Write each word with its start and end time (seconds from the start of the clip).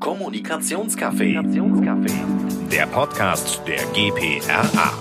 Kommunikationscafé. 0.00 1.34
Der 2.72 2.86
Podcast 2.86 3.60
der 3.68 3.84
GPRA. 3.92 4.92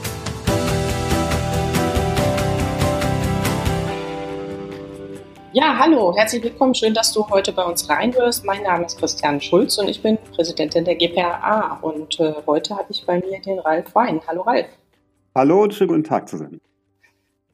Ja, 5.54 5.78
hallo, 5.80 6.14
herzlich 6.18 6.44
willkommen. 6.44 6.76
Schön, 6.76 6.94
dass 6.94 7.14
du 7.14 7.26
heute 7.30 7.54
bei 7.54 7.64
uns 7.64 7.90
reinhörst. 7.90 8.44
Mein 8.44 8.64
Name 8.64 8.88
ist 8.88 9.00
Christian 9.00 9.40
Schulz 9.40 9.78
und 9.78 9.88
ich 9.88 10.04
bin 10.04 10.18
Präsidentin 10.36 10.84
der 10.84 10.96
GPRA. 10.96 11.80
Und 11.82 12.20
äh, 12.20 12.34
heute 12.46 12.76
habe 12.76 12.88
ich 12.90 13.06
bei 13.06 13.20
mir 13.20 13.40
den 13.42 13.60
Ralf 13.60 13.96
Wein. 13.96 14.20
Hallo, 14.28 14.42
Ralf. 14.42 14.68
Hallo 15.34 15.64
und 15.64 15.74
schönen 15.74 15.92
guten 15.92 16.04
Tag 16.04 16.28
zusammen. 16.28 16.60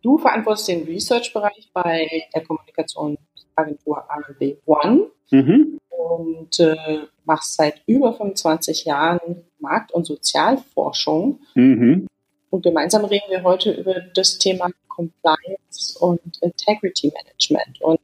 Du 0.02 0.18
verantwortest 0.18 0.68
den 0.68 0.84
Research-Bereich 0.86 1.70
bei 1.72 2.10
der 2.34 2.44
Kommunikationsagentur 2.44 4.04
AMB 4.10 4.58
One 4.66 5.12
mhm. 5.30 5.80
und 5.90 6.60
äh, 6.60 7.06
machst 7.26 7.56
seit 7.56 7.82
über 7.88 8.14
25 8.14 8.86
Jahren 8.86 9.46
Markt- 9.60 9.92
und 9.92 10.06
Sozialforschung. 10.06 11.40
Mhm. 11.56 12.08
Und 12.50 12.62
gemeinsam 12.64 13.06
reden 13.06 13.30
wir 13.30 13.44
heute 13.44 13.72
über 13.72 14.00
das 14.14 14.38
Thema 14.38 14.70
Compliance 14.88 15.98
und 16.00 16.38
Integrity 16.42 17.12
Management. 17.12 17.82
Und 17.82 18.00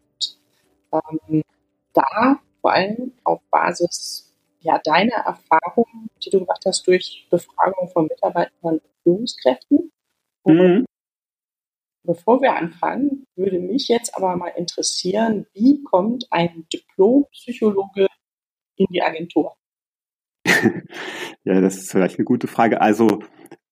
ähm, 0.92 1.44
da 1.94 2.40
vor 2.62 2.74
allem 2.74 3.14
auf 3.24 3.42
Basis 3.50 4.32
ja, 4.62 4.80
deiner 4.84 5.16
Erfahrungen, 5.16 6.10
die 6.24 6.30
du 6.30 6.40
gemacht 6.40 6.64
hast 6.66 6.86
durch 6.86 7.28
Befragung 7.30 7.90
von 7.90 8.06
Mitarbeitern 8.06 8.54
und 8.62 8.82
Führungskräften. 9.04 9.92
Mhm. 10.46 10.86
Bevor 12.04 12.42
wir 12.42 12.56
anfangen, 12.56 13.26
würde 13.36 13.60
mich 13.60 13.88
jetzt 13.88 14.16
aber 14.16 14.36
mal 14.36 14.50
interessieren, 14.50 15.46
wie 15.54 15.84
kommt 15.84 16.26
ein 16.32 16.66
Diplompsychologe 16.74 18.08
in 18.82 18.94
die 18.94 19.02
Agentur? 19.02 19.56
ja, 21.44 21.62
das 21.62 21.78
ist 21.78 21.92
vielleicht 21.92 22.18
eine 22.18 22.26
gute 22.26 22.48
Frage. 22.48 22.82
Also 22.82 23.20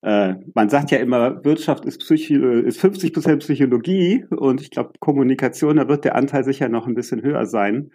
äh, 0.02 0.36
man 0.54 0.70
sagt 0.70 0.92
ja 0.92 1.00
immer, 1.00 1.44
Wirtschaft 1.44 1.86
ist, 1.86 2.00
Psychi 2.00 2.36
ist 2.36 2.80
50 2.80 3.14
Prozent 3.14 3.42
Psychologie 3.42 4.26
und 4.30 4.62
ich 4.62 4.72
glaube, 4.72 4.94
Kommunikation, 5.00 5.78
da 5.78 5.88
wird 5.88 6.06
der 6.06 6.16
Anteil 6.16 6.44
sicher 6.44 6.70
noch 6.70 6.88
ein 6.88 6.96
bisschen 6.96 7.22
höher 7.22 7.46
sein. 7.46 7.92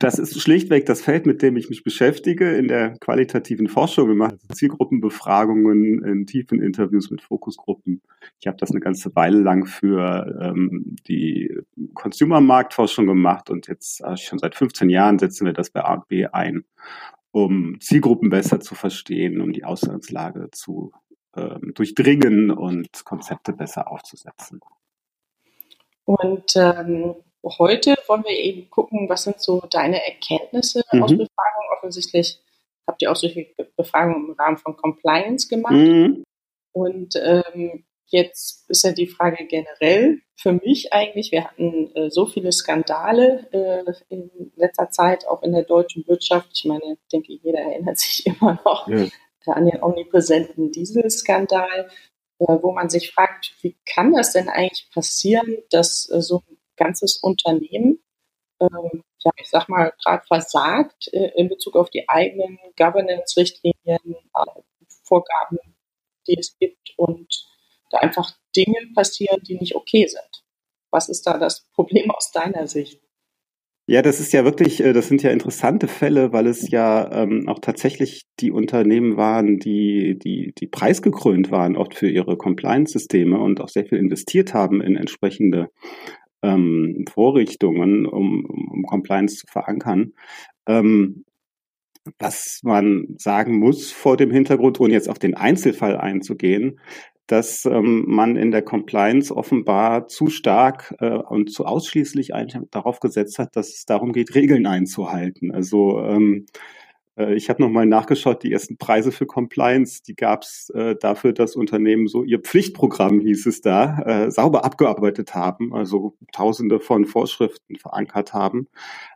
Das 0.00 0.18
ist 0.18 0.40
schlichtweg 0.40 0.86
das 0.86 1.02
Feld, 1.02 1.26
mit 1.26 1.42
dem 1.42 1.58
ich 1.58 1.68
mich 1.68 1.84
beschäftige 1.84 2.52
in 2.52 2.68
der 2.68 2.96
qualitativen 3.00 3.68
Forschung. 3.68 4.08
Wir 4.08 4.14
machen 4.14 4.38
Zielgruppenbefragungen 4.50 6.02
in 6.02 6.26
tiefen 6.26 6.62
Interviews 6.62 7.10
mit 7.10 7.20
Fokusgruppen. 7.20 8.00
Ich 8.40 8.46
habe 8.46 8.56
das 8.56 8.70
eine 8.70 8.80
ganze 8.80 9.14
Weile 9.14 9.38
lang 9.38 9.66
für 9.66 10.40
ähm, 10.40 10.96
die 11.06 11.54
Consumer-Marktforschung 11.92 13.06
gemacht 13.06 13.50
und 13.50 13.68
jetzt 13.68 14.00
äh, 14.00 14.16
schon 14.16 14.38
seit 14.38 14.54
15 14.54 14.88
Jahren 14.88 15.18
setzen 15.18 15.44
wir 15.44 15.52
das 15.52 15.68
bei 15.68 15.82
ARB 15.82 16.32
ein, 16.32 16.64
um 17.30 17.78
Zielgruppen 17.78 18.30
besser 18.30 18.58
zu 18.58 18.74
verstehen, 18.74 19.42
um 19.42 19.52
die 19.52 19.64
Ausgangslage 19.64 20.48
zu 20.50 20.92
ähm, 21.36 21.72
durchdringen 21.74 22.50
und 22.50 23.04
Konzepte 23.04 23.52
besser 23.52 23.92
aufzusetzen. 23.92 24.60
Und 26.06 26.56
ähm, 26.56 27.16
heute 27.44 27.96
wollen 28.06 28.24
wir 28.24 28.38
eben 28.38 28.68
gucken, 28.70 29.08
was 29.08 29.24
sind 29.24 29.40
so 29.40 29.60
deine 29.70 30.04
Erkenntnisse 30.04 30.82
mhm. 30.92 31.02
aus 31.02 31.10
Befragungen. 31.10 31.68
Offensichtlich 31.76 32.40
habt 32.86 33.02
ihr 33.02 33.10
auch 33.10 33.16
solche 33.16 33.46
Befragungen 33.76 34.28
im 34.28 34.34
Rahmen 34.34 34.58
von 34.58 34.76
Compliance 34.76 35.48
gemacht. 35.48 35.72
Mhm. 35.72 36.24
Und 36.72 37.14
ähm, 37.16 37.84
jetzt 38.06 38.68
ist 38.68 38.84
ja 38.84 38.92
die 38.92 39.06
Frage 39.06 39.46
generell 39.46 40.20
für 40.36 40.52
mich 40.52 40.92
eigentlich, 40.92 41.32
wir 41.32 41.44
hatten 41.44 41.94
äh, 41.94 42.10
so 42.10 42.26
viele 42.26 42.52
Skandale 42.52 43.46
äh, 43.52 43.92
in 44.08 44.52
letzter 44.56 44.90
Zeit, 44.90 45.26
auch 45.26 45.42
in 45.42 45.52
der 45.52 45.64
deutschen 45.64 46.06
Wirtschaft. 46.06 46.48
Ich 46.54 46.64
meine, 46.64 46.82
ich 46.94 47.08
denke, 47.12 47.32
jeder 47.32 47.60
erinnert 47.60 47.98
sich 47.98 48.26
immer 48.40 48.58
noch 48.64 48.88
ja. 48.88 49.06
an 49.46 49.66
den 49.66 49.82
omnipräsenten 49.82 50.72
Dieselskandal, 50.72 51.90
äh, 52.38 52.44
wo 52.62 52.72
man 52.72 52.88
sich 52.88 53.12
fragt, 53.12 53.54
wie 53.62 53.76
kann 53.86 54.12
das 54.12 54.32
denn 54.32 54.48
eigentlich 54.48 54.88
passieren, 54.92 55.58
dass 55.70 56.10
äh, 56.10 56.20
so 56.20 56.42
ein 56.48 56.56
ganzes 56.80 57.18
Unternehmen, 57.18 58.02
ähm, 58.60 59.04
ja, 59.22 59.30
ich 59.36 59.48
sag 59.48 59.68
mal, 59.68 59.92
gerade 60.02 60.24
versagt 60.26 61.08
äh, 61.12 61.30
in 61.36 61.48
Bezug 61.48 61.76
auf 61.76 61.90
die 61.90 62.08
eigenen 62.08 62.58
Governance-Richtlinien, 62.76 63.76
äh, 63.84 64.60
Vorgaben, 65.04 65.58
die 66.26 66.38
es 66.38 66.56
gibt 66.58 66.94
und 66.96 67.28
da 67.90 67.98
einfach 67.98 68.30
Dinge 68.56 68.78
passieren, 68.94 69.40
die 69.42 69.56
nicht 69.56 69.74
okay 69.74 70.06
sind. 70.06 70.44
Was 70.90 71.08
ist 71.08 71.26
da 71.26 71.38
das 71.38 71.66
Problem 71.72 72.10
aus 72.10 72.30
deiner 72.32 72.66
Sicht? 72.66 73.00
Ja, 73.86 74.02
das 74.02 74.20
ist 74.20 74.32
ja 74.32 74.44
wirklich, 74.44 74.80
äh, 74.84 74.92
das 74.92 75.08
sind 75.08 75.22
ja 75.24 75.30
interessante 75.30 75.88
Fälle, 75.88 76.32
weil 76.32 76.46
es 76.46 76.70
ja 76.70 77.10
ähm, 77.10 77.48
auch 77.48 77.58
tatsächlich 77.58 78.22
die 78.38 78.52
Unternehmen 78.52 79.16
waren, 79.16 79.58
die, 79.58 80.16
die, 80.16 80.52
die 80.56 80.68
preisgekrönt 80.68 81.50
waren, 81.50 81.76
oft 81.76 81.94
für 81.94 82.08
ihre 82.08 82.36
Compliance-Systeme 82.36 83.40
und 83.40 83.60
auch 83.60 83.68
sehr 83.68 83.86
viel 83.86 83.98
investiert 83.98 84.54
haben 84.54 84.80
in 84.80 84.94
entsprechende 84.94 85.70
ähm, 86.42 87.04
Vorrichtungen, 87.10 88.06
um, 88.06 88.44
um, 88.44 88.82
Compliance 88.84 89.36
zu 89.36 89.46
verankern. 89.46 90.12
Ähm, 90.66 91.24
was 92.18 92.60
man 92.62 93.14
sagen 93.18 93.58
muss 93.58 93.92
vor 93.92 94.16
dem 94.16 94.30
Hintergrund, 94.30 94.80
ohne 94.80 94.94
jetzt 94.94 95.08
auf 95.08 95.18
den 95.18 95.34
Einzelfall 95.34 95.96
einzugehen, 95.96 96.80
dass 97.26 97.64
ähm, 97.64 98.04
man 98.08 98.36
in 98.36 98.50
der 98.50 98.62
Compliance 98.62 99.34
offenbar 99.34 100.08
zu 100.08 100.28
stark 100.28 100.94
äh, 100.98 101.10
und 101.10 101.52
zu 101.52 101.64
ausschließlich 101.64 102.30
darauf 102.70 102.98
gesetzt 102.98 103.38
hat, 103.38 103.54
dass 103.54 103.68
es 103.68 103.84
darum 103.84 104.12
geht, 104.12 104.34
Regeln 104.34 104.66
einzuhalten. 104.66 105.52
Also 105.52 106.00
ähm, 106.00 106.46
äh, 106.46 106.58
ich 107.16 107.50
habe 107.50 107.62
nochmal 107.62 107.86
nachgeschaut, 107.86 108.42
die 108.42 108.52
ersten 108.52 108.76
Preise 108.78 109.12
für 109.12 109.26
Compliance, 109.26 110.02
die 110.02 110.14
gab 110.14 110.42
es 110.42 110.70
äh, 110.70 110.96
dafür, 110.96 111.32
dass 111.32 111.56
Unternehmen 111.56 112.06
so 112.06 112.24
ihr 112.24 112.40
Pflichtprogramm, 112.40 113.20
hieß 113.20 113.46
es 113.46 113.60
da, 113.60 113.98
äh, 114.00 114.30
sauber 114.30 114.64
abgearbeitet 114.64 115.34
haben, 115.34 115.74
also 115.74 116.16
tausende 116.32 116.80
von 116.80 117.04
Vorschriften 117.04 117.76
verankert 117.76 118.32
haben. 118.32 118.68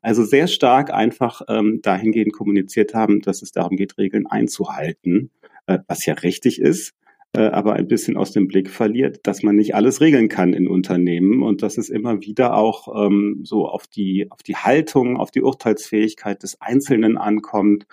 Also 0.03 0.25
sehr 0.25 0.49
stark 0.49 0.93
einfach 0.93 1.43
ähm, 1.49 1.81
dahingehend 1.82 2.32
kommuniziert 2.32 2.94
haben, 2.94 3.21
dass 3.21 3.43
es 3.43 3.53
darum 3.53 3.77
geht, 3.77 3.97
Regeln 3.97 4.26
einzuhalten, 4.26 5.31
äh, 5.66 5.78
was 5.87 6.05
ja 6.05 6.15
richtig 6.15 6.61
ist 6.61 6.91
äh, 6.91 7.04
aber 7.41 7.75
ein 7.75 7.89
bisschen 7.89 8.17
aus 8.17 8.33
dem 8.33 8.47
Blick 8.47 8.71
verliert, 8.71 9.27
dass 9.27 9.43
man 9.43 9.56
nicht 9.56 9.75
alles 9.75 10.00
regeln 10.00 10.28
kann 10.28 10.53
in 10.53 10.69
Unternehmen 10.69 11.43
und 11.43 11.62
dass 11.62 11.78
es 11.78 11.91
immer 11.91 12.21
wieder 12.22 12.56
auch 12.56 13.06
ähm, 13.06 13.41
so 13.43 13.69
auf 13.69 13.87
die, 13.87 14.31
auf 14.31 14.43
die 14.43 14.56
Haltung, 14.56 15.17
auf 15.17 15.31
die 15.31 15.43
Urteilsfähigkeit 15.43 16.43
des 16.43 16.61
Einzelnen 16.61 17.17
ankommt, 17.17 17.87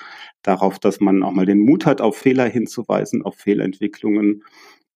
darauf, 0.43 0.79
dass 0.79 0.99
man 0.99 1.23
auch 1.23 1.31
mal 1.31 1.45
den 1.45 1.59
Mut 1.59 1.85
hat, 1.85 2.01
auf 2.01 2.17
Fehler 2.17 2.47
hinzuweisen, 2.47 3.23
auf 3.23 3.35
Fehlentwicklungen. 3.35 4.43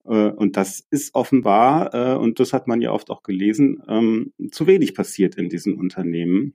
Äh, 0.06 0.30
und 0.30 0.58
das 0.58 0.86
ist 0.90 1.16
offenbar, 1.16 1.94
äh, 1.94 2.18
und 2.18 2.40
das 2.40 2.54
hat 2.54 2.68
man 2.68 2.82
ja 2.82 2.92
oft 2.92 3.10
auch 3.10 3.24
gelesen, 3.24 3.82
ähm, 3.88 4.34
zu 4.52 4.68
wenig 4.68 4.94
passiert 4.94 5.36
in 5.36 5.50
diesen 5.50 5.74
Unternehmen. 5.74 6.54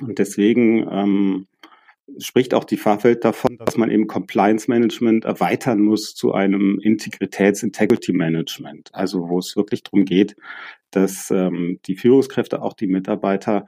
Und 0.00 0.18
deswegen 0.18 0.86
ähm, 0.90 1.46
spricht 2.18 2.54
auch 2.54 2.64
die 2.64 2.76
Fachwelt 2.76 3.24
davon, 3.24 3.58
dass 3.58 3.76
man 3.76 3.90
eben 3.90 4.06
Compliance 4.06 4.70
Management 4.70 5.24
erweitern 5.24 5.80
muss 5.80 6.14
zu 6.14 6.32
einem 6.32 6.80
Integritäts 6.80 7.62
Integrity 7.62 8.12
Management. 8.12 8.90
Also 8.94 9.28
wo 9.28 9.38
es 9.38 9.56
wirklich 9.56 9.82
darum 9.82 10.04
geht, 10.04 10.36
dass 10.90 11.30
ähm, 11.30 11.80
die 11.86 11.96
Führungskräfte, 11.96 12.62
auch 12.62 12.72
die 12.72 12.86
Mitarbeiter 12.86 13.66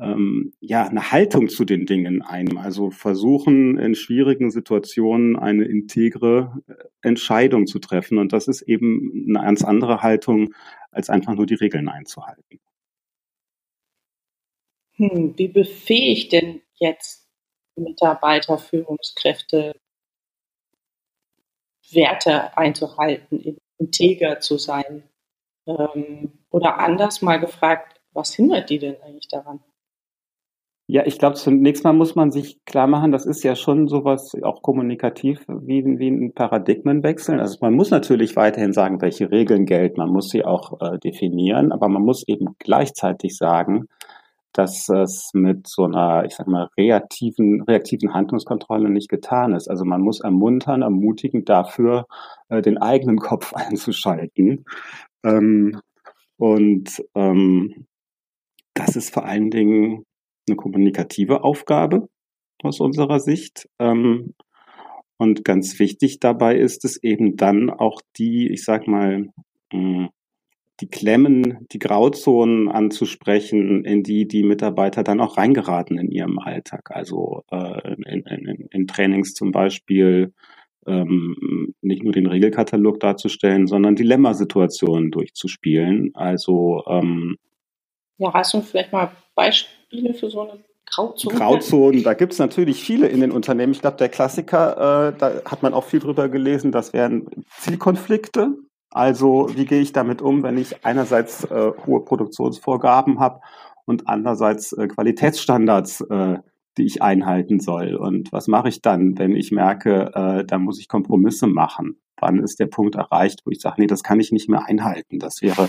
ähm, 0.00 0.52
ja 0.60 0.86
eine 0.86 1.10
Haltung 1.10 1.48
zu 1.48 1.64
den 1.64 1.86
Dingen 1.86 2.22
einnehmen. 2.22 2.58
Also 2.58 2.90
versuchen 2.90 3.78
in 3.78 3.94
schwierigen 3.94 4.50
Situationen 4.50 5.36
eine 5.36 5.64
integre 5.64 6.62
äh, 6.68 6.74
Entscheidung 7.02 7.66
zu 7.66 7.78
treffen. 7.78 8.18
Und 8.18 8.32
das 8.32 8.48
ist 8.48 8.62
eben 8.62 9.26
eine 9.28 9.44
ganz 9.44 9.64
andere 9.64 10.02
Haltung, 10.02 10.54
als 10.90 11.10
einfach 11.10 11.34
nur 11.34 11.46
die 11.46 11.54
Regeln 11.54 11.88
einzuhalten. 11.88 12.60
Hm, 14.96 15.34
wie 15.36 15.48
befähigt 15.48 16.32
denn 16.32 16.60
jetzt 16.74 17.27
Mitarbeiter, 17.78 18.58
Führungskräfte 18.58 19.74
Werte 21.90 22.56
einzuhalten, 22.56 23.58
integer 23.78 24.40
zu 24.40 24.58
sein. 24.58 25.04
Ähm, 25.66 26.32
oder 26.50 26.78
anders 26.78 27.22
mal 27.22 27.38
gefragt, 27.38 28.00
was 28.12 28.34
hindert 28.34 28.70
die 28.70 28.78
denn 28.78 28.96
eigentlich 29.02 29.28
daran? 29.28 29.60
Ja, 30.90 31.04
ich 31.04 31.18
glaube, 31.18 31.34
zunächst 31.34 31.84
mal 31.84 31.92
muss 31.92 32.14
man 32.14 32.30
sich 32.30 32.64
klar 32.64 32.86
machen, 32.86 33.12
das 33.12 33.26
ist 33.26 33.44
ja 33.44 33.54
schon 33.54 33.88
sowas 33.88 34.34
auch 34.42 34.62
kommunikativ 34.62 35.44
wie, 35.46 35.84
wie 35.84 36.08
ein 36.08 36.32
Paradigmenwechsel. 36.32 37.38
Also 37.40 37.58
man 37.60 37.74
muss 37.74 37.90
natürlich 37.90 38.36
weiterhin 38.36 38.72
sagen, 38.72 39.02
welche 39.02 39.30
Regeln 39.30 39.66
gelten, 39.66 40.00
man 40.00 40.08
muss 40.08 40.30
sie 40.30 40.46
auch 40.46 40.80
äh, 40.80 40.98
definieren, 40.98 41.72
aber 41.72 41.88
man 41.88 42.02
muss 42.02 42.26
eben 42.26 42.56
gleichzeitig 42.58 43.36
sagen, 43.36 43.88
dass 44.52 44.88
es 44.88 45.30
mit 45.34 45.68
so 45.68 45.84
einer, 45.84 46.24
ich 46.24 46.34
sag 46.34 46.46
mal, 46.46 46.68
reaktiven, 46.76 47.62
reaktiven 47.62 48.14
Handlungskontrolle 48.14 48.90
nicht 48.90 49.08
getan 49.08 49.54
ist. 49.54 49.68
Also 49.68 49.84
man 49.84 50.00
muss 50.00 50.20
ermuntern, 50.20 50.82
ermutigen, 50.82 51.44
dafür 51.44 52.06
äh, 52.48 52.62
den 52.62 52.78
eigenen 52.78 53.18
Kopf 53.18 53.52
einzuschalten. 53.54 54.64
Ähm, 55.24 55.80
und 56.36 57.04
ähm, 57.14 57.86
das 58.74 58.96
ist 58.96 59.12
vor 59.12 59.24
allen 59.24 59.50
Dingen 59.50 60.04
eine 60.48 60.56
kommunikative 60.56 61.44
Aufgabe. 61.44 62.08
aus 62.62 62.80
unserer 62.80 63.20
Sicht. 63.20 63.68
Ähm, 63.78 64.34
und 65.18 65.44
ganz 65.44 65.78
wichtig 65.78 66.20
dabei 66.20 66.56
ist 66.56 66.84
es 66.84 67.02
eben 67.02 67.36
dann 67.36 67.70
auch 67.70 68.00
die, 68.16 68.48
ich 68.52 68.64
sag 68.64 68.86
mal, 68.88 69.28
hm, 69.72 70.08
die 70.80 70.88
Klemmen, 70.88 71.66
die 71.72 71.78
Grauzonen 71.78 72.68
anzusprechen, 72.68 73.84
in 73.84 74.02
die 74.02 74.28
die 74.28 74.42
Mitarbeiter 74.42 75.02
dann 75.02 75.20
auch 75.20 75.36
reingeraten 75.36 75.98
in 75.98 76.10
ihrem 76.10 76.38
Alltag. 76.38 76.90
Also 76.92 77.42
äh, 77.50 77.94
in, 77.94 78.22
in, 78.22 78.68
in 78.70 78.86
Trainings 78.86 79.34
zum 79.34 79.50
Beispiel 79.50 80.32
ähm, 80.86 81.74
nicht 81.82 82.02
nur 82.02 82.12
den 82.12 82.26
Regelkatalog 82.26 83.00
darzustellen, 83.00 83.66
sondern 83.66 83.96
Dilemmasituationen 83.96 85.10
durchzuspielen. 85.10 86.12
Also 86.14 86.84
ähm, 86.86 87.36
ja, 88.18 88.32
hast 88.32 88.54
du 88.54 88.62
vielleicht 88.62 88.92
mal 88.92 89.10
Beispiele 89.34 90.14
für 90.14 90.30
so 90.30 90.42
eine 90.42 90.64
Grauzone? 90.86 91.36
Grauzonen, 91.36 92.02
da 92.02 92.14
gibt 92.14 92.32
es 92.32 92.38
natürlich 92.38 92.82
viele 92.82 93.08
in 93.08 93.20
den 93.20 93.32
Unternehmen. 93.32 93.72
Ich 93.72 93.80
glaube, 93.80 93.96
der 93.96 94.08
Klassiker, 94.08 95.12
äh, 95.12 95.18
da 95.18 95.42
hat 95.44 95.62
man 95.62 95.74
auch 95.74 95.84
viel 95.84 96.00
drüber 96.00 96.28
gelesen, 96.28 96.72
das 96.72 96.92
wären 96.92 97.26
Zielkonflikte. 97.58 98.56
Also 98.90 99.48
wie 99.54 99.66
gehe 99.66 99.80
ich 99.80 99.92
damit 99.92 100.22
um, 100.22 100.42
wenn 100.42 100.56
ich 100.56 100.84
einerseits 100.84 101.44
äh, 101.44 101.72
hohe 101.86 102.04
Produktionsvorgaben 102.04 103.20
habe 103.20 103.40
und 103.84 104.08
andererseits 104.08 104.72
äh, 104.72 104.88
Qualitätsstandards, 104.88 106.00
äh, 106.02 106.38
die 106.76 106.86
ich 106.86 107.02
einhalten 107.02 107.60
soll? 107.60 107.94
Und 107.94 108.32
was 108.32 108.48
mache 108.48 108.68
ich 108.68 108.80
dann, 108.80 109.18
wenn 109.18 109.36
ich 109.36 109.52
merke, 109.52 110.10
äh, 110.14 110.44
da 110.44 110.58
muss 110.58 110.80
ich 110.80 110.88
Kompromisse 110.88 111.46
machen? 111.46 112.00
Wann 112.20 112.42
ist 112.42 112.58
der 112.58 112.66
Punkt 112.66 112.96
erreicht, 112.96 113.42
wo 113.44 113.50
ich 113.50 113.60
sage, 113.60 113.76
nee, 113.78 113.86
das 113.86 114.02
kann 114.02 114.20
ich 114.20 114.32
nicht 114.32 114.48
mehr 114.48 114.66
einhalten? 114.66 115.18
Das 115.18 115.42
wäre 115.42 115.68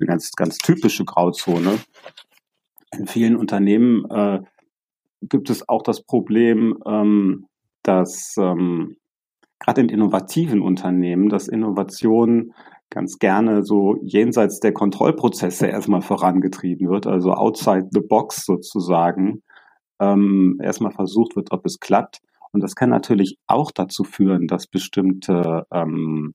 eine 0.00 0.06
ganz, 0.06 0.32
ganz 0.32 0.58
typische 0.58 1.04
Grauzone. 1.04 1.78
In 2.92 3.06
vielen 3.06 3.36
Unternehmen 3.36 4.10
äh, 4.10 4.40
gibt 5.22 5.50
es 5.50 5.68
auch 5.68 5.82
das 5.82 6.02
Problem, 6.02 6.78
ähm, 6.86 7.46
dass 7.82 8.34
ähm, 8.36 8.96
gerade 9.60 9.82
in 9.82 9.88
innovativen 9.88 10.60
Unternehmen, 10.60 11.28
dass 11.28 11.46
Innovation 11.46 12.52
ganz 12.90 13.18
gerne 13.18 13.62
so 13.62 13.96
jenseits 14.02 14.58
der 14.58 14.72
Kontrollprozesse 14.72 15.68
erstmal 15.68 16.02
vorangetrieben 16.02 16.88
wird, 16.88 17.06
also 17.06 17.32
outside 17.32 17.88
the 17.92 18.00
box 18.00 18.44
sozusagen, 18.44 19.42
ähm, 20.00 20.58
erstmal 20.60 20.90
versucht 20.90 21.36
wird, 21.36 21.52
ob 21.52 21.64
es 21.66 21.78
klappt. 21.78 22.18
Und 22.52 22.62
das 22.62 22.74
kann 22.74 22.90
natürlich 22.90 23.38
auch 23.46 23.70
dazu 23.70 24.02
führen, 24.02 24.48
dass 24.48 24.66
bestimmte 24.66 25.66
ähm, 25.72 26.34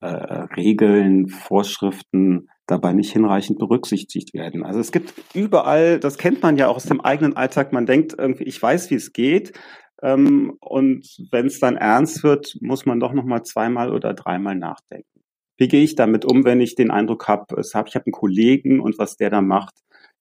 äh, 0.00 0.06
Regeln, 0.08 1.28
Vorschriften 1.28 2.48
dabei 2.66 2.92
nicht 2.92 3.12
hinreichend 3.12 3.58
berücksichtigt 3.58 4.32
werden. 4.34 4.64
Also 4.64 4.80
es 4.80 4.92
gibt 4.92 5.14
überall, 5.34 6.00
das 6.00 6.18
kennt 6.18 6.42
man 6.42 6.56
ja 6.56 6.68
auch 6.68 6.76
aus 6.76 6.84
dem 6.84 7.00
eigenen 7.00 7.36
Alltag, 7.36 7.72
man 7.72 7.86
denkt 7.86 8.14
irgendwie, 8.16 8.44
ich 8.44 8.60
weiß, 8.60 8.90
wie 8.90 8.94
es 8.94 9.12
geht, 9.12 9.52
ähm, 10.02 10.56
und 10.60 11.28
wenn 11.30 11.46
es 11.46 11.60
dann 11.60 11.76
ernst 11.76 12.22
wird, 12.22 12.56
muss 12.60 12.86
man 12.86 13.00
doch 13.00 13.12
noch 13.12 13.24
mal 13.24 13.42
zweimal 13.42 13.92
oder 13.92 14.14
dreimal 14.14 14.54
nachdenken. 14.54 15.22
Wie 15.56 15.68
gehe 15.68 15.82
ich 15.82 15.94
damit 15.94 16.24
um, 16.24 16.44
wenn 16.44 16.60
ich 16.60 16.74
den 16.74 16.90
Eindruck 16.90 17.28
habe, 17.28 17.60
ich 17.60 17.74
habe 17.74 17.88
einen 18.06 18.12
Kollegen 18.12 18.80
und 18.80 18.98
was 18.98 19.16
der 19.16 19.28
da 19.28 19.42
macht, 19.42 19.74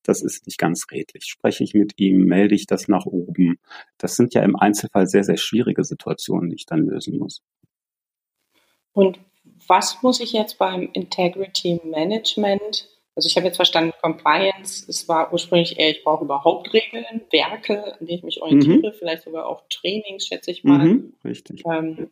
das 0.03 0.21
ist 0.21 0.45
nicht 0.47 0.57
ganz 0.57 0.85
redlich. 0.91 1.25
Spreche 1.25 1.63
ich 1.63 1.73
mit 1.73 1.93
ihm, 1.97 2.25
melde 2.25 2.55
ich 2.55 2.65
das 2.65 2.87
nach 2.87 3.05
oben. 3.05 3.59
Das 3.97 4.15
sind 4.15 4.33
ja 4.33 4.43
im 4.43 4.55
Einzelfall 4.55 5.07
sehr, 5.07 5.23
sehr 5.23 5.37
schwierige 5.37 5.83
Situationen, 5.83 6.49
die 6.49 6.55
ich 6.55 6.65
dann 6.65 6.85
lösen 6.85 7.17
muss. 7.17 7.41
Und 8.93 9.19
was 9.67 10.01
muss 10.01 10.19
ich 10.19 10.33
jetzt 10.33 10.57
beim 10.57 10.89
Integrity 10.93 11.79
Management 11.85 12.89
also 13.19 13.27
ich 13.27 13.35
habe 13.35 13.47
jetzt 13.47 13.57
verstanden, 13.57 13.93
Compliance, 14.01 14.85
es 14.87 15.09
war 15.09 15.33
ursprünglich 15.33 15.77
eher, 15.77 15.89
ich 15.89 16.05
brauche 16.05 16.23
überhaupt 16.23 16.73
Regeln, 16.73 17.03
Werke, 17.31 17.97
an 17.99 18.05
denen 18.05 18.19
ich 18.19 18.23
mich 18.23 18.41
orientiere, 18.41 18.91
mhm. 18.91 18.93
vielleicht 18.97 19.23
sogar 19.23 19.45
auch 19.45 19.63
Trainings, 19.69 20.25
schätze 20.25 20.51
ich 20.51 20.63
mal. 20.63 20.85
Mhm, 20.85 21.13
richtig. 21.25 21.63
Ähm, 21.69 22.11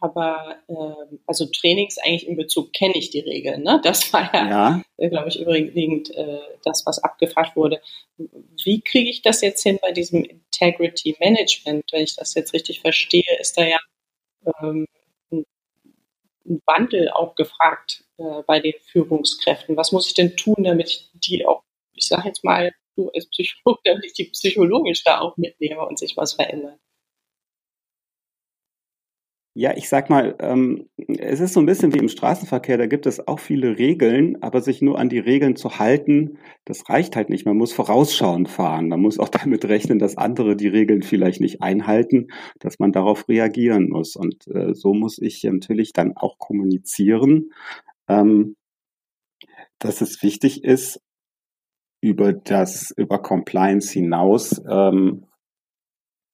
aber 0.00 0.56
äh, 0.66 1.16
also 1.28 1.46
Trainings 1.46 1.96
eigentlich 1.98 2.26
in 2.26 2.36
Bezug 2.36 2.72
kenne 2.72 2.96
ich 2.96 3.10
die 3.10 3.20
Regeln. 3.20 3.62
Ne? 3.62 3.80
Das 3.84 4.12
war 4.12 4.34
ja, 4.34 4.48
ja. 4.48 4.82
Äh, 4.96 5.10
glaube 5.10 5.28
ich, 5.28 5.40
übrigens 5.40 6.10
äh, 6.10 6.40
das, 6.64 6.84
was 6.86 6.98
abgefragt 6.98 7.54
wurde. 7.54 7.80
Wie 8.64 8.80
kriege 8.80 9.08
ich 9.08 9.22
das 9.22 9.42
jetzt 9.42 9.62
hin 9.62 9.78
bei 9.80 9.92
diesem 9.92 10.24
Integrity 10.24 11.14
Management? 11.20 11.84
Wenn 11.92 12.02
ich 12.02 12.16
das 12.16 12.34
jetzt 12.34 12.52
richtig 12.52 12.80
verstehe, 12.80 13.38
ist 13.40 13.56
da 13.56 13.64
ja 13.64 13.78
ähm, 14.60 14.88
Wandel 16.66 17.10
auch 17.10 17.34
gefragt 17.34 18.04
äh, 18.18 18.42
bei 18.46 18.60
den 18.60 18.74
Führungskräften. 18.90 19.76
Was 19.76 19.92
muss 19.92 20.06
ich 20.06 20.14
denn 20.14 20.36
tun, 20.36 20.64
damit 20.64 20.88
ich 20.88 21.10
die 21.14 21.46
auch, 21.46 21.62
ich 21.94 22.06
sage 22.06 22.28
jetzt 22.28 22.44
mal, 22.44 22.72
du 22.96 23.10
als 23.10 23.28
Psychologe, 23.30 23.80
damit 23.84 24.04
ich 24.04 24.12
die 24.14 24.24
psychologisch 24.24 25.04
da 25.04 25.20
auch 25.20 25.36
mitnehme 25.36 25.86
und 25.86 25.98
sich 25.98 26.16
was 26.16 26.34
verändert? 26.34 26.78
Ja, 29.54 29.76
ich 29.76 29.90
sag 29.90 30.08
mal, 30.08 30.34
ähm, 30.38 30.88
es 31.18 31.40
ist 31.40 31.52
so 31.52 31.60
ein 31.60 31.66
bisschen 31.66 31.92
wie 31.92 31.98
im 31.98 32.08
Straßenverkehr, 32.08 32.78
da 32.78 32.86
gibt 32.86 33.04
es 33.04 33.28
auch 33.28 33.38
viele 33.38 33.76
Regeln, 33.78 34.42
aber 34.42 34.62
sich 34.62 34.80
nur 34.80 34.98
an 34.98 35.10
die 35.10 35.18
Regeln 35.18 35.56
zu 35.56 35.78
halten, 35.78 36.38
das 36.64 36.88
reicht 36.88 37.16
halt 37.16 37.28
nicht. 37.28 37.44
Man 37.44 37.58
muss 37.58 37.74
vorausschauend 37.74 38.48
fahren. 38.48 38.88
Man 38.88 39.00
muss 39.00 39.18
auch 39.18 39.28
damit 39.28 39.66
rechnen, 39.66 39.98
dass 39.98 40.16
andere 40.16 40.56
die 40.56 40.68
Regeln 40.68 41.02
vielleicht 41.02 41.42
nicht 41.42 41.60
einhalten, 41.60 42.28
dass 42.60 42.78
man 42.78 42.92
darauf 42.92 43.28
reagieren 43.28 43.90
muss. 43.90 44.16
Und 44.16 44.46
äh, 44.48 44.74
so 44.74 44.94
muss 44.94 45.18
ich 45.18 45.44
natürlich 45.44 45.92
dann 45.92 46.16
auch 46.16 46.38
kommunizieren, 46.38 47.50
ähm, 48.08 48.56
dass 49.78 50.00
es 50.00 50.22
wichtig 50.22 50.64
ist, 50.64 50.98
über 52.00 52.32
das, 52.32 52.92
über 52.96 53.20
Compliance 53.20 53.92
hinaus 53.92 54.60
ähm, 54.68 55.26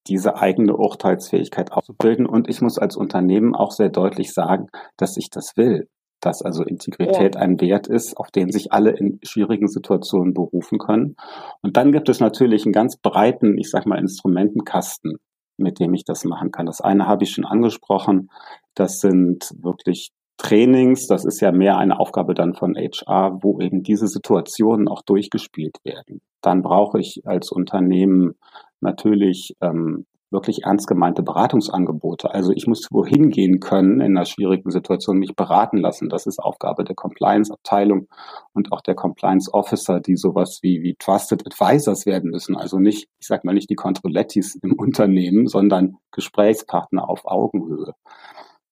diese 0.06 0.36
eigene 0.36 0.76
Urteilsfähigkeit 0.76 1.72
auszubilden. 1.72 2.26
Und 2.26 2.48
ich 2.48 2.60
muss 2.60 2.78
als 2.78 2.96
Unternehmen 2.96 3.54
auch 3.54 3.72
sehr 3.72 3.90
deutlich 3.90 4.32
sagen, 4.32 4.68
dass 4.96 5.16
ich 5.16 5.30
das 5.30 5.56
will. 5.56 5.88
Dass 6.20 6.42
also 6.42 6.64
Integrität 6.64 7.36
ja. 7.36 7.40
ein 7.40 7.60
Wert 7.60 7.86
ist, 7.86 8.16
auf 8.16 8.30
den 8.30 8.50
sich 8.50 8.72
alle 8.72 8.90
in 8.90 9.20
schwierigen 9.22 9.68
Situationen 9.68 10.34
berufen 10.34 10.78
können. 10.78 11.16
Und 11.62 11.76
dann 11.76 11.92
gibt 11.92 12.08
es 12.08 12.18
natürlich 12.20 12.64
einen 12.64 12.72
ganz 12.72 12.96
breiten, 12.96 13.56
ich 13.56 13.70
sag 13.70 13.86
mal, 13.86 13.98
Instrumentenkasten, 13.98 15.18
mit 15.58 15.78
dem 15.78 15.94
ich 15.94 16.04
das 16.04 16.24
machen 16.24 16.50
kann. 16.50 16.66
Das 16.66 16.80
eine 16.80 17.06
habe 17.06 17.24
ich 17.24 17.30
schon 17.30 17.44
angesprochen. 17.44 18.30
Das 18.74 18.98
sind 18.98 19.50
wirklich 19.60 20.10
Trainings. 20.38 21.06
Das 21.06 21.24
ist 21.24 21.40
ja 21.40 21.52
mehr 21.52 21.76
eine 21.76 22.00
Aufgabe 22.00 22.32
dann 22.32 22.54
von 22.54 22.74
HR, 22.74 23.42
wo 23.42 23.60
eben 23.60 23.82
diese 23.82 24.06
Situationen 24.06 24.88
auch 24.88 25.02
durchgespielt 25.02 25.76
werden. 25.84 26.20
Dann 26.40 26.62
brauche 26.62 27.00
ich 27.00 27.22
als 27.26 27.50
Unternehmen 27.50 28.34
natürlich 28.80 29.54
ähm, 29.60 30.06
wirklich 30.30 30.64
ernst 30.64 30.86
gemeinte 30.86 31.22
Beratungsangebote. 31.22 32.32
Also 32.32 32.52
ich 32.52 32.66
muss 32.66 32.88
wohin 32.90 33.30
gehen 33.30 33.60
können 33.60 34.00
in 34.00 34.16
einer 34.16 34.26
schwierigen 34.26 34.70
Situation, 34.70 35.18
mich 35.18 35.34
beraten 35.34 35.78
lassen. 35.78 36.08
Das 36.08 36.26
ist 36.26 36.38
Aufgabe 36.38 36.84
der 36.84 36.94
Compliance-Abteilung 36.94 38.08
und 38.52 38.72
auch 38.72 38.82
der 38.82 38.94
Compliance-Officer, 38.94 40.00
die 40.00 40.16
sowas 40.16 40.58
wie, 40.62 40.82
wie 40.82 40.96
Trusted 40.98 41.46
Advisors 41.46 42.04
werden 42.04 42.30
müssen. 42.30 42.56
Also 42.56 42.78
nicht, 42.78 43.08
ich 43.20 43.26
sag 43.26 43.44
mal 43.44 43.54
nicht 43.54 43.70
die 43.70 43.74
Controlettis 43.74 44.56
im 44.56 44.72
Unternehmen, 44.78 45.46
sondern 45.46 45.96
Gesprächspartner 46.12 47.08
auf 47.08 47.22
Augenhöhe. 47.24 47.94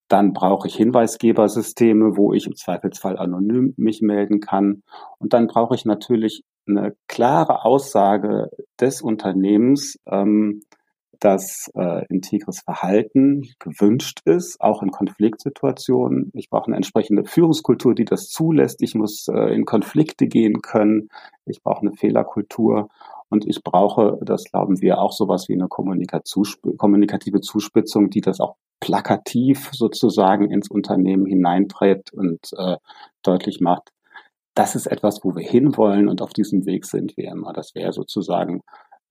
Dann 0.09 0.33
brauche 0.33 0.69
ich 0.69 0.77
Hinweisgebersysteme, 0.77 2.17
wo 2.17 2.33
ich 2.33 2.47
im 2.47 2.55
Zweifelsfall 2.55 3.19
anonym 3.19 3.75
mich 3.77 4.03
melden 4.03 4.41
kann. 4.41 4.83
Und 5.19 5.33
dann 5.33 5.49
brauche 5.49 5.75
ich 5.75 5.85
natürlich 5.85 6.43
eine 6.69 6.95
klare 7.09 7.65
Aussage 7.65 8.51
des 8.81 9.03
Unternehmens, 9.03 9.99
ähm, 10.07 10.63
dass 11.21 11.71
äh, 11.75 12.05
integres 12.09 12.61
Verhalten 12.61 13.43
gewünscht 13.59 14.21
ist, 14.25 14.61
auch 14.61 14.83
in 14.83 14.91
Konfliktsituationen. 14.91 16.31
Ich 16.35 16.51
brauche 16.51 16.67
eine 16.67 16.77
entsprechende 16.77 17.25
Führungskultur, 17.25 17.95
die 17.95 18.05
das 18.05 18.29
zulässt. 18.29 18.83
Ich 18.83 18.95
muss 18.95 19.27
äh, 19.29 19.55
in 19.55 19.65
Konflikte 19.65 20.27
gehen 20.27 20.61
können. 20.61 21.09
Ich 21.47 21.63
brauche 21.63 21.81
eine 21.81 21.95
Fehlerkultur. 21.95 22.89
Und 23.29 23.47
ich 23.47 23.63
brauche, 23.63 24.19
das 24.23 24.45
glauben 24.45 24.81
wir, 24.81 25.01
auch 25.01 25.13
sowas 25.13 25.49
wie 25.49 25.55
eine 25.55 25.69
kommunikative 25.69 27.41
Zuspitzung, 27.41 28.11
die 28.11 28.21
das 28.21 28.41
auch 28.41 28.57
plakativ 28.81 29.71
sozusagen 29.73 30.51
ins 30.51 30.71
Unternehmen 30.71 31.27
hineinträgt 31.27 32.13
und 32.13 32.53
äh, 32.57 32.77
deutlich 33.23 33.61
macht, 33.61 33.91
das 34.55 34.75
ist 34.75 34.87
etwas, 34.87 35.21
wo 35.23 35.35
wir 35.37 35.47
hinwollen 35.47 36.09
und 36.09 36.23
auf 36.23 36.33
diesem 36.33 36.65
Weg 36.65 36.87
sind 36.87 37.17
wir 37.17 37.31
immer. 37.31 37.53
Das 37.53 37.75
wäre 37.75 37.93
sozusagen 37.93 38.63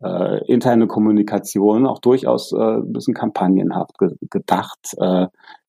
äh, 0.04 0.44
interne 0.52 0.88
Kommunikation 0.88 1.86
auch 1.86 2.00
durchaus 2.00 2.52
äh, 2.52 2.58
ein 2.58 2.92
bisschen 2.92 3.14
kampagnenhaft 3.14 3.98
ge 3.98 4.10
gedacht, 4.30 4.96
äh, 4.98 5.28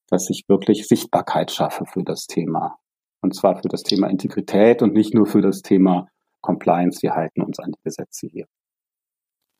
dass 0.08 0.30
ich 0.30 0.44
wirklich 0.48 0.88
Sichtbarkeit 0.88 1.50
schaffe 1.50 1.84
für 1.84 2.02
das 2.02 2.26
Thema. 2.26 2.76
Und 3.20 3.34
zwar 3.34 3.56
für 3.56 3.68
das 3.68 3.82
Thema 3.82 4.08
Integrität 4.08 4.82
und 4.82 4.94
nicht 4.94 5.14
nur 5.14 5.26
für 5.26 5.42
das 5.42 5.62
Thema 5.62 6.08
Compliance. 6.40 7.02
Wir 7.02 7.14
halten 7.14 7.42
uns 7.42 7.58
an 7.58 7.72
die 7.72 7.82
Gesetze 7.82 8.28
hier. 8.28 8.46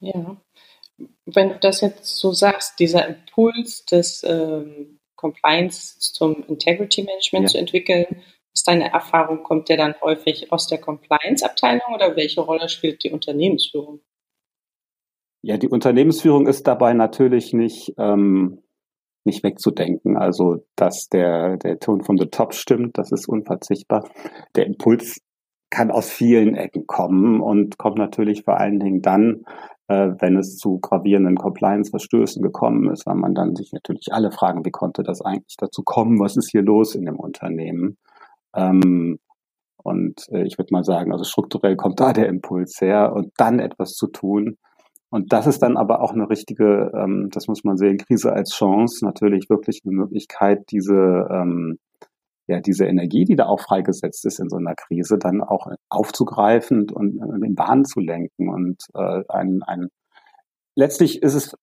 Ja, 0.00 0.36
wenn 1.26 1.50
du 1.50 1.58
das 1.58 1.80
jetzt 1.80 2.16
so 2.16 2.32
sagst, 2.32 2.78
dieser 2.78 3.06
Impuls 3.06 3.84
des 3.84 4.24
ähm, 4.26 4.98
Compliance 5.16 5.98
zum 5.98 6.44
Integrity 6.48 7.02
Management 7.02 7.44
ja. 7.44 7.48
zu 7.48 7.58
entwickeln, 7.58 8.22
ist 8.54 8.66
deine 8.66 8.92
Erfahrung, 8.92 9.42
kommt 9.42 9.68
der 9.68 9.76
dann 9.76 9.94
häufig 10.00 10.52
aus 10.52 10.66
der 10.66 10.78
Compliance-Abteilung 10.78 11.94
oder 11.94 12.16
welche 12.16 12.40
Rolle 12.40 12.68
spielt 12.68 13.04
die 13.04 13.10
Unternehmensführung? 13.10 14.00
Ja, 15.42 15.58
die 15.58 15.68
Unternehmensführung 15.68 16.46
ist 16.46 16.66
dabei 16.66 16.94
natürlich 16.94 17.52
nicht, 17.52 17.92
ähm, 17.98 18.62
nicht 19.24 19.44
wegzudenken. 19.44 20.16
Also, 20.16 20.64
dass 20.74 21.08
der, 21.08 21.58
der 21.58 21.78
Ton 21.78 22.02
von 22.02 22.16
the 22.16 22.26
top 22.26 22.54
stimmt, 22.54 22.96
das 22.96 23.12
ist 23.12 23.28
unverzichtbar. 23.28 24.08
Der 24.54 24.66
Impuls 24.66 25.20
kann 25.70 25.90
aus 25.90 26.10
vielen 26.10 26.54
Ecken 26.54 26.86
kommen 26.86 27.40
und 27.40 27.78
kommt 27.78 27.98
natürlich 27.98 28.44
vor 28.44 28.58
allen 28.58 28.80
Dingen 28.80 29.02
dann, 29.02 29.44
äh, 29.88 30.12
wenn 30.18 30.36
es 30.36 30.56
zu 30.56 30.78
gravierenden 30.78 31.36
Compliance-Verstößen 31.36 32.42
gekommen 32.42 32.90
ist, 32.90 33.06
weil 33.06 33.16
man 33.16 33.34
dann 33.34 33.54
sich 33.56 33.72
natürlich 33.72 34.12
alle 34.12 34.30
fragen, 34.30 34.64
wie 34.64 34.70
konnte 34.70 35.02
das 35.02 35.22
eigentlich 35.22 35.56
dazu 35.58 35.82
kommen, 35.82 36.18
was 36.18 36.36
ist 36.36 36.50
hier 36.50 36.62
los 36.62 36.94
in 36.94 37.06
dem 37.06 37.18
Unternehmen? 37.18 37.96
Ähm, 38.54 39.18
und 39.76 40.26
äh, 40.30 40.42
ich 40.44 40.58
würde 40.58 40.72
mal 40.72 40.84
sagen, 40.84 41.12
also 41.12 41.24
strukturell 41.24 41.76
kommt 41.76 42.00
da 42.00 42.12
der 42.12 42.28
Impuls 42.28 42.80
her 42.80 43.12
und 43.12 43.32
dann 43.36 43.60
etwas 43.60 43.92
zu 43.92 44.08
tun. 44.08 44.56
Und 45.10 45.32
das 45.32 45.46
ist 45.46 45.60
dann 45.62 45.76
aber 45.76 46.02
auch 46.02 46.12
eine 46.12 46.28
richtige, 46.28 46.90
ähm, 46.96 47.28
das 47.30 47.46
muss 47.46 47.62
man 47.62 47.76
sehen, 47.76 47.98
Krise 47.98 48.32
als 48.32 48.50
Chance, 48.50 49.04
natürlich 49.04 49.48
wirklich 49.48 49.82
eine 49.84 49.94
Möglichkeit, 49.94 50.64
diese 50.70 51.28
ähm, 51.30 51.78
ja, 52.48 52.60
diese 52.60 52.86
Energie, 52.86 53.24
die 53.24 53.36
da 53.36 53.46
auch 53.46 53.60
freigesetzt 53.60 54.24
ist 54.24 54.38
in 54.38 54.48
so 54.48 54.56
einer 54.56 54.74
Krise, 54.74 55.18
dann 55.18 55.42
auch 55.42 55.66
aufzugreifen 55.88 56.90
und 56.90 57.16
in 57.42 57.54
Bahn 57.54 57.84
zu 57.84 58.00
lenken. 58.00 58.48
Und 58.48 58.84
äh, 58.94 59.22
ein, 59.28 59.62
ein 59.64 59.88
letztlich 60.76 61.22
ist 61.22 61.34
es 61.34 61.56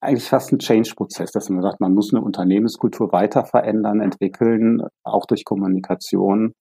eigentlich 0.00 0.28
fast 0.28 0.52
ein 0.52 0.58
Change-Prozess, 0.58 1.30
dass 1.30 1.48
man 1.48 1.62
sagt, 1.62 1.80
man 1.80 1.94
muss 1.94 2.12
eine 2.12 2.22
Unternehmenskultur 2.22 3.12
weiter 3.12 3.44
verändern, 3.44 4.00
entwickeln, 4.00 4.82
auch 5.02 5.24
durch 5.24 5.44
Kommunikation. 5.44 6.52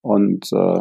Und 0.00 0.50
äh, 0.52 0.80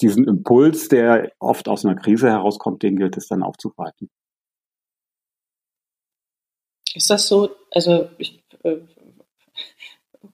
diesen 0.00 0.28
Impuls, 0.28 0.88
der 0.88 1.32
oft 1.38 1.68
aus 1.68 1.84
einer 1.84 1.96
Krise 1.96 2.30
herauskommt, 2.30 2.82
den 2.82 2.96
gilt 2.96 3.16
es 3.16 3.28
dann 3.28 3.42
aufzugreifen. 3.42 4.10
Ist 6.94 7.10
das 7.10 7.26
so, 7.26 7.50
also 7.70 8.10
ich 8.18 8.42
äh, 8.64 8.76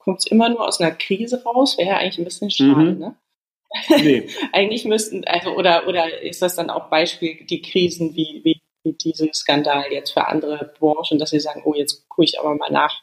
kommt 0.09 0.21
es 0.21 0.27
immer 0.31 0.49
nur 0.49 0.67
aus 0.67 0.81
einer 0.81 0.95
Krise 0.95 1.45
raus, 1.45 1.77
wäre 1.77 1.91
ja 1.91 1.97
eigentlich 1.99 2.17
ein 2.17 2.25
bisschen 2.25 2.51
schade, 2.51 2.93
mhm. 2.93 2.99
ne? 2.99 3.17
Nee. 3.91 4.27
eigentlich 4.55 4.87
müssten, 4.87 5.23
also, 5.27 5.51
oder, 5.55 5.87
oder 5.87 6.23
ist 6.23 6.41
das 6.41 6.57
dann 6.57 6.71
auch 6.71 6.89
Beispiel, 6.89 7.45
die 7.45 7.61
Krisen 7.61 8.17
wie, 8.17 8.41
wie, 8.43 8.63
wie 8.85 8.95
diesen 8.95 9.35
Skandal 9.35 9.85
jetzt 9.93 10.13
für 10.13 10.27
andere 10.27 10.73
Branchen, 10.79 11.19
dass 11.19 11.29
sie 11.29 11.41
sagen, 11.41 11.61
oh, 11.67 11.75
jetzt 11.75 12.09
gucke 12.09 12.25
ich 12.25 12.41
aber 12.41 12.55
mal 12.55 12.73
nach, 12.73 13.03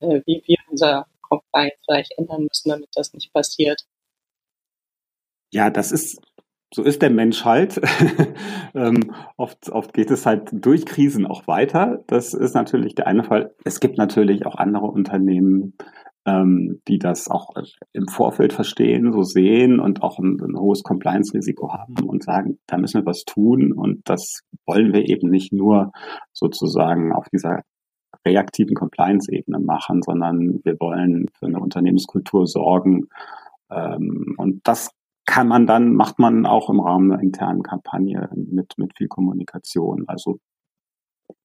äh, 0.00 0.20
wie 0.26 0.42
wir 0.44 0.56
unser 0.68 1.06
Compliance 1.20 1.76
vielleicht 1.84 2.18
ändern 2.18 2.42
müssen, 2.42 2.70
damit 2.70 2.88
das 2.96 3.14
nicht 3.14 3.32
passiert. 3.32 3.84
Ja, 5.52 5.70
das 5.70 5.92
ist 5.92 6.20
so 6.74 6.82
ist 6.82 7.02
der 7.02 7.10
Mensch 7.10 7.44
halt. 7.44 7.80
ähm, 8.74 9.14
oft, 9.36 9.68
oft 9.68 9.92
geht 9.92 10.10
es 10.10 10.24
halt 10.24 10.48
durch 10.52 10.86
Krisen 10.86 11.26
auch 11.26 11.46
weiter. 11.46 12.02
Das 12.06 12.32
ist 12.32 12.54
natürlich 12.54 12.94
der 12.94 13.06
eine 13.06 13.24
Fall. 13.24 13.54
Es 13.62 13.78
gibt 13.78 13.98
natürlich 13.98 14.46
auch 14.46 14.54
andere 14.56 14.86
Unternehmen, 14.86 15.76
ähm, 16.26 16.80
die 16.88 16.98
das 16.98 17.28
auch 17.28 17.50
im 17.92 18.06
Vorfeld 18.08 18.52
verstehen, 18.52 19.12
so 19.12 19.22
sehen 19.22 19.80
und 19.80 20.02
auch 20.02 20.18
ein, 20.18 20.40
ein 20.40 20.58
hohes 20.58 20.82
Compliance-Risiko 20.82 21.72
haben 21.72 21.94
und 22.06 22.22
sagen, 22.22 22.58
da 22.66 22.78
müssen 22.78 23.00
wir 23.00 23.06
was 23.06 23.24
tun 23.24 23.72
und 23.72 24.08
das 24.08 24.40
wollen 24.66 24.92
wir 24.92 25.08
eben 25.08 25.30
nicht 25.30 25.52
nur 25.52 25.90
sozusagen 26.32 27.12
auf 27.12 27.28
dieser 27.28 27.62
reaktiven 28.24 28.74
Compliance-Ebene 28.74 29.58
machen, 29.58 30.02
sondern 30.02 30.60
wir 30.64 30.78
wollen 30.78 31.26
für 31.38 31.46
eine 31.46 31.58
Unternehmenskultur 31.58 32.46
sorgen. 32.46 33.08
Ähm, 33.70 34.34
und 34.38 34.60
das 34.64 34.90
kann 35.26 35.48
man 35.48 35.66
dann, 35.66 35.94
macht 35.94 36.18
man 36.18 36.46
auch 36.46 36.70
im 36.70 36.80
Rahmen 36.80 37.12
einer 37.12 37.22
internen 37.22 37.62
Kampagne 37.62 38.28
mit, 38.34 38.74
mit 38.76 38.96
viel 38.96 39.08
Kommunikation. 39.08 40.04
Also 40.06 40.38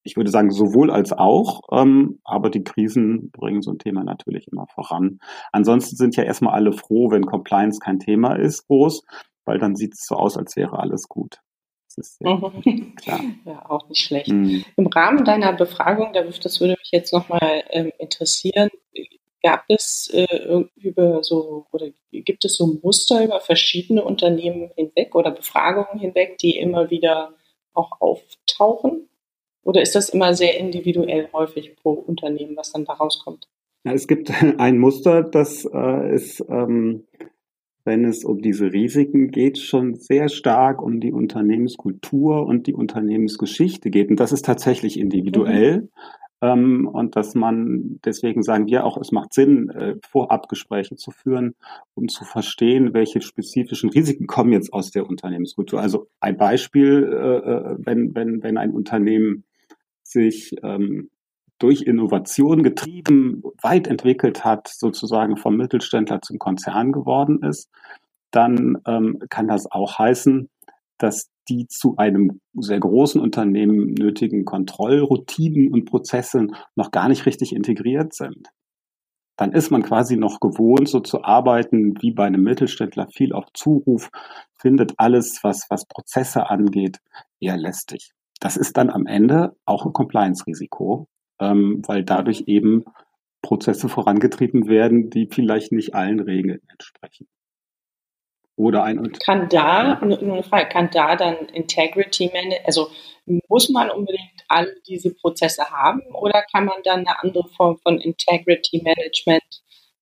ich 0.04 0.16
würde 0.16 0.32
sagen, 0.32 0.52
sowohl 0.52 0.92
als 0.92 1.12
auch, 1.12 1.62
ähm, 1.72 2.20
aber 2.24 2.50
die 2.50 2.64
Krisen 2.64 3.32
bringen 3.32 3.62
so 3.62 3.72
ein 3.72 3.80
Thema 3.80 4.04
natürlich 4.04 4.48
immer 4.52 4.68
voran. 4.68 5.20
Ansonsten 5.52 5.96
sind 5.96 6.16
ja 6.16 6.24
erstmal 6.24 6.54
alle 6.54 6.74
froh, 6.74 7.12
wenn 7.12 7.26
Compliance 7.26 7.80
kein 7.80 8.00
Thema 8.00 8.36
ist, 8.36 8.68
groß, 8.68 9.04
weil 9.46 9.60
dann 9.60 9.76
sieht 9.76 9.94
es 9.94 10.06
so 10.06 10.16
aus, 10.16 10.38
als 10.38 10.56
wäre 10.56 10.80
alles 10.80 11.08
gut. 11.08 11.40
Das 11.88 11.98
ist 11.98 12.22
ja, 12.22 12.36
mhm. 12.36 12.96
klar. 12.96 13.20
ja 13.46 13.70
auch 13.70 13.88
nicht 13.90 14.02
schlecht. 14.02 14.30
Mhm. 14.30 14.64
Im 14.76 14.88
Rahmen 14.88 15.26
deiner 15.26 15.54
Befragung, 15.54 16.14
das 16.14 16.60
würde 16.60 16.76
mich 16.80 16.92
jetzt 16.92 17.14
nochmal 17.14 17.64
ähm, 17.70 17.92
interessieren, 17.98 18.70
gab 19.44 19.66
es 19.70 20.10
äh, 20.14 20.66
über 20.76 21.24
so 21.24 21.68
oder 21.72 21.88
gibt 22.12 22.44
es 22.46 22.56
so 22.56 22.80
Muster 22.82 23.24
über 23.24 23.40
verschiedene 23.40 24.04
Unternehmen 24.04 24.72
hinweg 24.76 25.16
oder 25.16 25.32
Befragungen 25.32 26.00
hinweg, 26.00 26.38
die 26.38 26.58
immer 26.58 26.90
wieder 26.90 27.34
auch 27.74 28.02
auftauchen? 28.02 29.08
Oder 29.68 29.82
ist 29.82 29.96
das 29.96 30.08
immer 30.08 30.34
sehr 30.34 30.58
individuell 30.58 31.28
häufig 31.34 31.76
pro 31.76 31.92
Unternehmen, 31.92 32.56
was 32.56 32.72
dann 32.72 32.86
da 32.86 32.94
rauskommt? 32.94 33.50
Ja, 33.84 33.92
es 33.92 34.08
gibt 34.08 34.32
ein 34.60 34.78
Muster, 34.78 35.24
das 35.24 35.66
äh, 35.66 36.16
ist, 36.16 36.40
ähm, 36.48 37.04
wenn 37.84 38.06
es 38.06 38.24
um 38.24 38.42
diese 38.42 38.72
Risiken 38.72 39.30
geht, 39.30 39.58
schon 39.58 39.96
sehr 39.96 40.30
stark 40.30 40.82
um 40.82 41.02
die 41.02 41.12
Unternehmenskultur 41.12 42.46
und 42.46 42.66
die 42.68 42.74
Unternehmensgeschichte 42.74 43.90
geht. 43.90 44.10
Und 44.10 44.22
das 44.22 44.32
ist 44.32 44.46
tatsächlich 44.46 44.98
individuell. 44.98 45.82
Mhm. 45.82 45.90
Ähm, 46.40 46.88
und 46.88 47.18
dass 47.18 47.36
man, 47.36 48.00
deswegen 48.06 48.44
sagen 48.44 48.68
wir 48.68 48.86
auch, 48.86 48.98
es 48.98 49.12
macht 49.12 49.34
Sinn, 49.34 49.70
äh, 49.72 49.96
Vorabgespräche 50.08 50.96
zu 50.96 51.12
führen, 51.12 51.56
um 51.94 52.08
zu 52.08 52.24
verstehen, 52.24 52.94
welche 52.94 53.20
spezifischen 53.20 53.90
Risiken 53.90 54.28
kommen 54.28 54.54
jetzt 54.54 54.72
aus 54.72 54.92
der 54.92 55.10
Unternehmenskultur. 55.10 55.82
Also 55.82 56.08
ein 56.22 56.38
Beispiel, 56.38 57.04
äh, 57.04 57.50
äh 57.50 57.76
wenn, 57.80 58.16
wenn, 58.16 58.44
wenn 58.44 58.58
ein 58.58 58.72
Unternehmen 58.72 59.44
sich 60.10 60.56
ähm, 60.64 61.10
durch 61.60 61.82
Innovation 61.82 62.64
getrieben, 62.64 63.42
weit 63.62 63.88
entwickelt 63.88 64.46
hat, 64.46 64.68
sozusagen 64.68 65.38
vom 65.38 65.58
Mittelständler 65.58 66.22
zum 66.22 66.38
Konzern 66.38 66.92
geworden 66.92 67.42
ist, 67.44 67.70
dann 68.32 68.78
ähm, 68.86 69.20
kann 69.30 69.48
das 69.48 69.72
auch 69.72 69.98
heißen, 69.98 70.50
dass 70.98 71.30
die 71.50 71.68
zu 71.68 71.96
einem 71.98 72.42
sehr 72.54 72.80
großen 72.80 73.22
Unternehmen 73.22 73.94
nötigen 73.94 74.46
Kontrollroutinen 74.46 75.74
und 75.74 75.86
Prozesse 75.86 76.48
noch 76.76 76.92
gar 76.92 77.08
nicht 77.08 77.26
richtig 77.26 77.56
integriert 77.56 78.14
sind. 78.14 78.50
Dann 79.38 79.54
ist 79.54 79.70
man 79.70 79.84
quasi 79.84 80.18
noch 80.18 80.40
gewohnt, 80.40 80.90
so 80.90 81.00
zu 81.00 81.24
arbeiten 81.24 82.02
wie 82.02 82.12
bei 82.12 82.26
einem 82.26 82.44
Mittelständler, 82.44 83.08
viel 83.08 83.34
auf 83.34 83.46
Zuruf, 83.54 84.10
findet 84.58 84.94
alles, 84.98 85.44
was, 85.44 85.68
was 85.70 85.86
Prozesse 85.86 86.50
angeht, 86.50 87.00
eher 87.40 87.56
lästig. 87.56 88.12
Das 88.40 88.58
ist 88.58 88.78
dann 88.78 88.90
am 88.90 89.08
Ende 89.08 89.56
auch 89.66 89.86
ein 89.86 89.94
Compliance-Risiko, 89.94 91.08
ähm, 91.40 91.82
weil 91.86 92.04
dadurch 92.04 92.44
eben 92.48 92.86
Prozesse 93.42 93.90
vorangetrieben 93.90 94.68
werden, 94.68 95.10
die 95.10 95.28
vielleicht 95.28 95.72
nicht 95.72 95.96
allen 95.96 96.20
Regeln 96.20 96.62
entsprechen. 96.70 97.28
Oder 98.56 98.84
ein 98.84 99.12
kann 99.24 99.48
da 99.50 100.04
nur 100.04 100.20
eine 100.20 100.42
Frage, 100.42 100.68
kann 100.70 100.90
da 100.92 101.16
dann 101.16 101.36
Integrity 101.50 102.28
Management, 102.34 102.66
also 102.66 102.90
muss 103.48 103.70
man 103.70 103.92
unbedingt 103.92 104.44
alle 104.48 104.74
diese 104.88 105.14
Prozesse 105.14 105.70
haben 105.70 106.02
oder 106.16 106.44
kann 106.52 106.66
man 106.66 106.82
dann 106.84 107.06
eine 107.06 107.22
andere 107.22 107.48
Form 107.50 107.78
von 107.78 108.00
Integrity 108.00 108.82
Management 108.82 109.62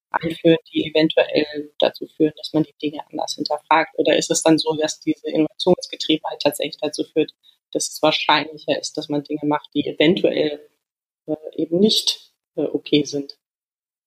einführen, 0.10 0.58
die 0.74 0.86
eventuell 0.90 1.74
dazu 1.80 2.08
führen, 2.08 2.32
dass 2.38 2.54
man 2.54 2.64
die 2.64 2.76
Dinge 2.82 3.02
anders 3.12 3.34
hinterfragt? 3.36 3.92
Oder 3.98 4.16
ist 4.16 4.32
es 4.32 4.42
dann 4.42 4.58
so, 4.58 4.74
dass 4.76 5.02
diese 5.02 5.28
Innovationsgetriebenheit 5.30 6.42
tatsächlich 6.42 6.78
dazu 6.82 7.04
führt, 7.04 7.32
dass 7.76 7.90
es 7.90 8.02
wahrscheinlicher 8.02 8.80
ist, 8.80 8.98
dass 8.98 9.10
man 9.10 9.24
Dinge 9.24 9.42
macht, 9.44 9.70
die 9.76 9.86
eventuell 9.86 10.62
äh, 11.28 11.36
eben 11.56 11.80
nicht 11.80 12.32
äh, 12.56 12.62
okay 12.62 13.04
sind. 13.04 13.38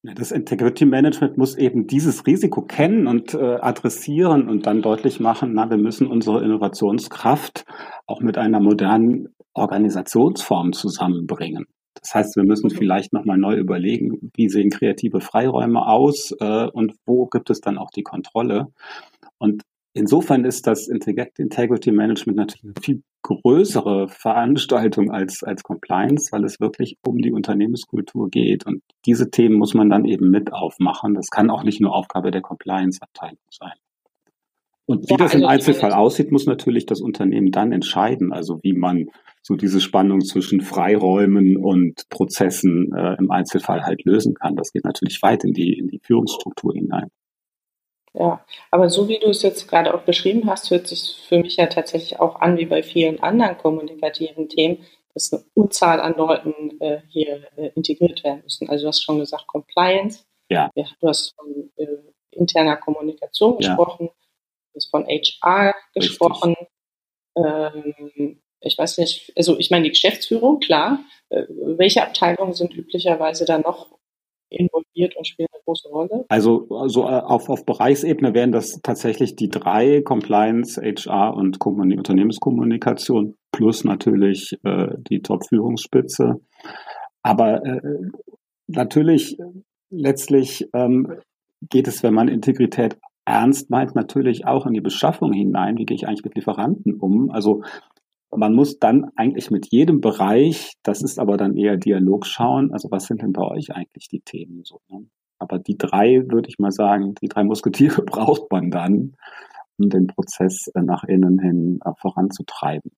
Das 0.03 0.31
Integrity 0.31 0.87
Management 0.87 1.37
muss 1.37 1.57
eben 1.57 1.87
dieses 1.87 2.27
Risiko 2.27 2.63
kennen 2.63 3.07
und 3.07 3.35
äh, 3.35 3.57
adressieren 3.57 4.49
und 4.49 4.67
dann 4.67 4.81
deutlich 4.81 5.21
machen, 5.21 5.53
na, 5.55 5.69
wir 5.69 5.77
müssen 5.77 6.07
unsere 6.07 6.43
Innovationskraft 6.43 7.65
auch 8.07 8.21
mit 8.21 8.39
einer 8.39 8.61
modernen 8.61 9.35
Organisationsform 9.55 10.73
zusammenbringen. 10.73 11.67
Das 12.01 12.15
heißt, 12.15 12.37
wir 12.37 12.45
müssen 12.45 12.71
vielleicht 12.71 13.13
nochmal 13.13 13.39
neu 13.39 13.57
überlegen, 13.57 14.31
wie 14.35 14.49
sehen 14.49 14.71
kreative 14.71 15.21
Freiräume 15.21 15.85
aus 15.85 16.33
äh, 16.39 16.69
und 16.69 16.95
wo 17.05 17.27
gibt 17.27 17.51
es 17.51 17.61
dann 17.61 17.77
auch 17.77 17.91
die 17.91 18.05
Kontrolle. 18.05 18.69
Und 19.39 19.63
insofern 19.99 20.45
ist 20.45 20.67
das 20.67 20.89
Integrity 20.89 21.93
Management 21.93 22.39
natürlich 22.39 22.65
eine 22.65 22.75
viel 22.81 23.03
größere 23.23 24.09
Veranstaltung 24.09 25.11
als, 25.11 25.43
als 25.43 25.63
Compliance, 25.63 26.33
weil 26.33 26.45
es 26.45 26.61
wirklich 26.61 26.97
um 27.05 27.19
die 27.19 27.33
Unternehmenskultur 27.33 28.31
geht. 28.31 28.65
Und 28.67 28.83
diese 29.05 29.31
Themen 29.31 29.57
muss 29.57 29.75
man 29.75 29.91
dann 29.91 30.05
eben 30.05 30.31
mit 30.31 30.53
aufmachen. 30.53 31.15
Das 31.15 31.29
kann 31.29 31.51
auch 31.51 31.65
nicht 31.65 31.81
nur 31.81 31.95
Aufgabe 31.95 32.31
der 32.31 32.41
Compliance-Abteilung 32.41 33.39
sein. 33.51 33.75
Und 34.87 35.07
wie 35.11 35.13
ja, 35.13 35.17
das 35.19 35.35
im 35.35 35.41
also 35.41 35.49
Einzelfall 35.49 35.93
aussieht, 35.93 36.33
muss 36.33 36.47
natürlich 36.47 36.87
das 36.87 37.03
Unternehmen 37.03 37.51
dann 37.51 37.73
entscheiden, 37.73 38.33
also 38.33 38.61
wie 38.63 38.73
man 38.73 39.11
so 39.43 39.55
diese 39.55 39.83
Spannung 39.83 40.23
zwischen 40.23 40.63
Freiräumen 40.63 41.59
und 41.59 42.09
Prozessen 42.09 42.93
äh, 42.95 43.17
im 43.19 43.31
Einzelfall 43.31 43.83
halt 43.83 44.05
lösen 44.05 44.35
kann. 44.35 44.57
Das 44.57 44.73
geht 44.73 44.85
natürlich 44.85 45.21
weit 45.23 45.45
in 45.45 45.53
die, 45.53 45.75
in 45.75 45.89
die 45.89 46.01
Führungsstruktur 46.03 46.73
hinein. 46.73 47.09
Ja, 48.15 48.45
aber 48.71 48.89
so 48.89 49.09
wie 49.09 49.19
du 49.19 49.29
es 49.29 49.43
jetzt 49.43 49.69
gerade 49.69 49.95
auch 49.95 50.03
beschrieben 50.03 50.49
hast, 50.49 50.71
hört 50.71 50.87
sich 50.87 51.17
für 51.29 51.39
mich 51.39 51.57
ja 51.57 51.67
tatsächlich 51.67 52.21
auch 52.21 52.37
an, 52.37 52.57
wie 52.57 52.67
bei 52.67 52.83
vielen 52.83 53.21
anderen 53.21 53.59
kommunikativen 53.59 54.49
Themen, 54.49 54.85
dass 55.15 55.33
eine 55.33 55.45
Unzahl 55.55 56.01
an 56.01 56.15
Leuten 56.17 56.81
äh, 56.81 57.01
hier 57.09 57.47
äh, 57.57 57.71
integriert 57.75 58.25
werden 58.25 58.43
müssen. 58.43 58.69
Also 58.69 58.85
du 58.85 58.89
hast 58.89 59.03
schon 59.03 59.19
gesagt 59.19 59.47
Compliance. 59.47 60.25
Ja. 60.49 60.71
ja 60.75 60.85
du 61.01 61.09
hast 61.09 61.35
von 61.37 61.71
äh, 61.77 61.87
interner 62.31 62.77
Kommunikation 62.77 63.59
gesprochen. 63.59 64.07
Ja. 64.07 64.13
Du 64.73 64.77
hast 64.77 64.91
von 64.91 65.07
HR 65.07 65.75
gesprochen. 65.95 66.55
Ähm, 67.37 68.41
ich 68.61 68.77
weiß 68.77 68.99
nicht, 68.99 69.33
also 69.37 69.59
ich 69.59 69.71
meine 69.71 69.85
die 69.85 69.91
Geschäftsführung, 69.91 70.61
klar. 70.61 71.01
Äh, 71.31 71.45
welche 71.49 72.03
Abteilungen 72.03 72.55
sind 72.55 72.75
üblicherweise 72.75 73.45
da 73.45 73.59
noch 73.59 73.98
involviert 74.51 75.17
und 75.17 75.27
spielen 75.27 75.49
eine 75.53 75.63
große 75.65 75.89
Rolle? 75.89 76.25
Also, 76.29 76.67
also 76.71 77.07
auf, 77.07 77.49
auf 77.49 77.65
Bereichsebene 77.65 78.35
wären 78.35 78.53
das 78.53 78.81
tatsächlich 78.83 79.37
die 79.37 79.49
drei 79.49 80.03
Compliance, 80.03 80.81
HR 80.81 81.35
und 81.35 81.59
Kommunik 81.59 81.99
Unternehmenskommunikation 81.99 83.37
plus 83.53 83.85
natürlich 83.85 84.59
äh, 84.65 84.89
die 85.11 85.21
Top-Führungsspitze. 85.21 86.41
Aber 87.23 87.65
äh, 87.65 87.81
natürlich 88.67 89.37
letztlich 89.91 90.69
ähm, 90.75 91.13
geht 91.69 91.89
es, 91.89 92.03
wenn 92.03 92.15
man 92.15 92.29
Integrität 92.29 92.99
ernst 93.25 93.69
meint, 93.71 93.95
natürlich 93.95 94.47
auch 94.47 94.67
in 94.67 94.73
die 94.73 94.81
Beschaffung 94.81 95.33
hinein. 95.33 95.77
Wie 95.77 95.85
gehe 95.85 95.95
ich 95.95 96.07
eigentlich 96.07 96.25
mit 96.25 96.35
Lieferanten 96.37 96.95
um? 96.95 97.31
Also 97.31 97.63
man 98.35 98.55
muss 98.55 98.79
dann 98.79 99.11
eigentlich 99.17 99.51
mit 99.51 99.71
jedem 99.71 100.01
Bereich, 100.01 100.75
das 100.83 101.03
ist 101.03 101.19
aber 101.19 101.37
dann 101.37 101.57
eher 101.57 101.77
Dialog 101.77 102.27
schauen, 102.27 102.73
also 102.73 102.91
was 102.91 103.07
sind 103.07 103.23
denn 103.23 103.33
bei 103.33 103.43
euch 103.43 103.73
eigentlich 103.73 104.09
die 104.09 104.21
Themen 104.21 104.65
so. 104.65 104.81
Ne? 104.89 105.07
Aber 105.39 105.59
die 105.59 105.79
drei, 105.79 106.25
würde 106.29 106.49
ich 106.49 106.59
mal 106.59 106.73
sagen, 106.73 107.15
die 107.23 107.29
drei 107.29 107.45
Musketiere 107.45 108.03
braucht 108.07 108.51
man 108.51 108.71
dann, 108.71 109.17
um 109.79 109.89
den 109.89 110.09
Prozess 110.09 110.69
äh, 110.75 110.83
nach 110.83 111.05
innen 111.05 111.39
hin 111.39 111.81
äh, 111.85 111.91
voranzutreiben. 112.01 112.91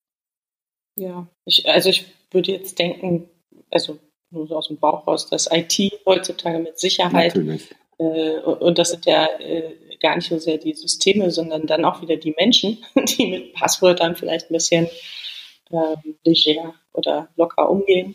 Ja, 0.96 1.28
ich, 1.44 1.68
also 1.68 1.90
ich 1.90 2.06
würde 2.30 2.52
jetzt 2.52 2.78
denken, 2.78 3.28
also 3.70 3.98
nur 4.30 4.46
so 4.46 4.56
aus 4.56 4.68
dem 4.68 4.78
Bauch 4.78 5.06
raus, 5.06 5.28
dass 5.28 5.48
IT 5.50 5.78
heutzutage 6.06 6.58
mit 6.58 6.78
Sicherheit. 6.78 7.36
Äh, 7.98 8.38
und 8.38 8.78
das 8.78 8.90
sind 8.90 9.06
ja 9.06 9.26
äh, 9.38 9.74
gar 10.00 10.16
nicht 10.16 10.28
so 10.28 10.38
sehr 10.38 10.58
die 10.58 10.74
Systeme, 10.74 11.30
sondern 11.30 11.66
dann 11.66 11.84
auch 11.84 12.00
wieder 12.00 12.16
die 12.16 12.34
Menschen, 12.36 12.78
die 13.16 13.26
mit 13.26 13.54
Passwörtern 13.54 14.16
vielleicht 14.16 14.50
ein 14.50 14.54
bisschen 14.54 14.88
ähm, 15.70 16.16
leger 16.24 16.74
oder 16.92 17.28
locker 17.36 17.70
umgehen, 17.70 18.14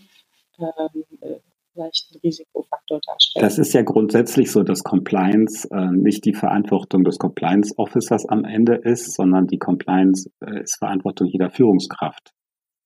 ähm, 0.60 1.04
äh, 1.22 1.40
vielleicht 1.74 2.12
ein 2.14 2.20
Risikofaktor 2.24 3.00
darstellen. 3.06 3.44
Das 3.44 3.58
ist 3.58 3.74
ja 3.74 3.82
grundsätzlich 3.82 4.52
so, 4.52 4.64
dass 4.64 4.84
Compliance 4.84 5.68
äh, 5.72 5.92
nicht 5.92 6.26
die 6.26 6.34
Verantwortung 6.34 7.04
des 7.04 7.18
Compliance 7.18 7.74
Officers 7.78 8.28
am 8.28 8.46
Ende 8.46 8.76
ist, 8.76 9.14
sondern 9.14 9.48
die 9.48 9.60
Compliance 9.60 10.30
äh, 10.42 10.62
ist 10.62 10.78
Verantwortung 10.78 11.28
jeder 11.28 11.50
Führungskraft. 11.50 12.32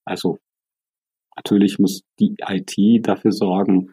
Also 0.05 0.39
natürlich 1.35 1.79
muss 1.79 2.01
die 2.19 2.35
IT 2.47 3.07
dafür 3.07 3.31
sorgen, 3.31 3.91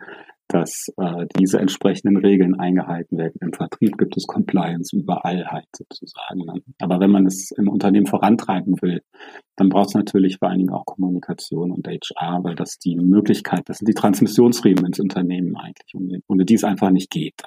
dass 0.48 0.86
äh, 0.96 1.26
diese 1.38 1.58
entsprechenden 1.58 2.16
Regeln 2.16 2.58
eingehalten 2.58 3.18
werden. 3.18 3.38
Im 3.40 3.52
Vertrieb 3.52 3.98
gibt 3.98 4.16
es 4.16 4.26
Compliance 4.26 4.96
überall 4.96 5.46
halt 5.46 5.66
sozusagen. 5.74 6.44
Ne? 6.44 6.62
Aber 6.78 7.00
wenn 7.00 7.10
man 7.10 7.26
es 7.26 7.50
im 7.50 7.68
Unternehmen 7.68 8.06
vorantreiben 8.06 8.80
will, 8.80 9.02
dann 9.56 9.68
braucht 9.68 9.88
es 9.88 9.94
natürlich 9.94 10.38
vor 10.38 10.48
allen 10.48 10.58
Dingen 10.58 10.72
auch 10.72 10.84
Kommunikation 10.84 11.72
und 11.72 11.88
HR, 11.88 12.44
weil 12.44 12.54
das 12.54 12.78
die 12.78 12.96
Möglichkeit, 12.96 13.68
das 13.68 13.78
sind 13.78 13.88
die 13.88 13.94
Transmissionsriemen 13.94 14.86
ins 14.86 15.00
Unternehmen 15.00 15.56
eigentlich, 15.56 15.94
ohne, 15.94 16.20
ohne 16.28 16.44
die 16.44 16.54
es 16.54 16.64
einfach 16.64 16.90
nicht 16.90 17.10
geht. 17.10 17.42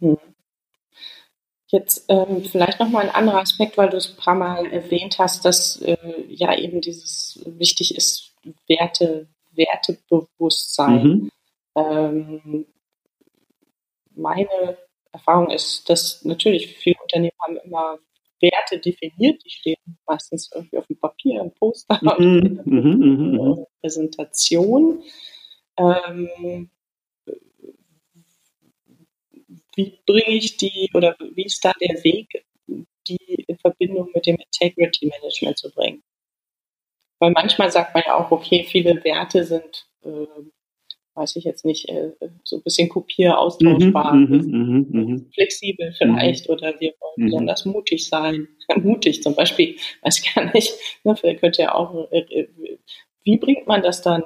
Hm. 0.00 0.18
Jetzt 1.68 2.04
ähm, 2.08 2.44
vielleicht 2.44 2.78
nochmal 2.78 3.08
ein 3.08 3.14
anderer 3.14 3.40
Aspekt, 3.40 3.78
weil 3.78 3.88
du 3.88 3.96
es 3.96 4.10
ein 4.10 4.16
paar 4.16 4.34
Mal 4.34 4.66
erwähnt 4.66 5.18
hast, 5.18 5.44
dass 5.44 5.80
äh, 5.82 5.96
ja 6.28 6.56
eben 6.56 6.80
dieses 6.80 7.42
wichtig 7.46 7.96
ist, 7.96 8.34
Werte 8.68 9.26
Wertebewusstsein. 9.56 11.04
Mhm. 11.04 11.30
Ähm, 11.76 12.66
meine 14.14 14.78
Erfahrung 15.12 15.50
ist, 15.50 15.88
dass 15.88 16.24
natürlich 16.24 16.76
viele 16.76 16.96
Unternehmen 17.02 17.36
haben 17.40 17.56
immer 17.58 17.98
Werte 18.40 18.78
definiert, 18.78 19.42
die 19.44 19.50
stehen 19.50 19.76
meistens 20.06 20.50
irgendwie 20.54 20.76
auf 20.76 20.86
dem 20.86 20.98
Papier, 20.98 21.40
im 21.40 21.52
Poster, 21.52 21.98
mhm. 22.02 22.38
in 22.38 22.54
der 22.56 22.66
mhm, 22.66 22.98
mhm, 22.98 23.32
mhm. 23.32 23.66
Präsentation. 23.80 25.02
Ähm, 25.76 26.70
wie 29.76 29.98
bringe 30.06 30.36
ich 30.36 30.56
die 30.56 30.90
oder 30.94 31.16
wie 31.18 31.44
ist 31.44 31.64
da 31.64 31.72
der 31.80 32.02
Weg, 32.04 32.44
die 33.08 33.44
in 33.46 33.58
Verbindung 33.58 34.10
mit 34.14 34.26
dem 34.26 34.36
Integrity 34.36 35.06
Management 35.06 35.58
zu 35.58 35.70
bringen? 35.70 36.02
Weil 37.18 37.30
manchmal 37.30 37.70
sagt 37.70 37.94
man 37.94 38.02
ja 38.06 38.16
auch, 38.18 38.30
okay, 38.30 38.64
viele 38.68 39.02
Werte 39.04 39.44
sind, 39.44 39.86
äh, 40.04 40.26
weiß 41.14 41.36
ich 41.36 41.44
jetzt 41.44 41.64
nicht, 41.64 41.88
äh, 41.88 42.12
so 42.42 42.56
ein 42.56 42.62
bisschen 42.62 42.88
kopier, 42.88 43.38
austauschbar, 43.38 44.14
mhm, 44.14 44.36
mhm, 44.36 44.86
mhm, 44.90 45.00
mhm. 45.00 45.30
flexibel 45.32 45.92
vielleicht 45.96 46.48
oder 46.48 46.78
wir 46.80 46.92
wollen 47.00 47.26
besonders 47.30 47.64
mutig 47.64 48.08
sein. 48.08 48.48
mutig 48.76 49.22
zum 49.22 49.34
Beispiel, 49.34 49.76
weiß 50.02 50.22
ich 50.22 50.34
gar 50.34 50.52
nicht. 50.52 50.74
Ne, 51.04 51.16
vielleicht 51.16 51.40
könnte 51.40 51.62
ja 51.62 51.74
auch, 51.74 52.10
äh, 52.10 52.18
äh, 52.18 52.78
wie 53.22 53.38
bringt 53.38 53.66
man 53.66 53.82
das 53.82 54.02
dann 54.02 54.22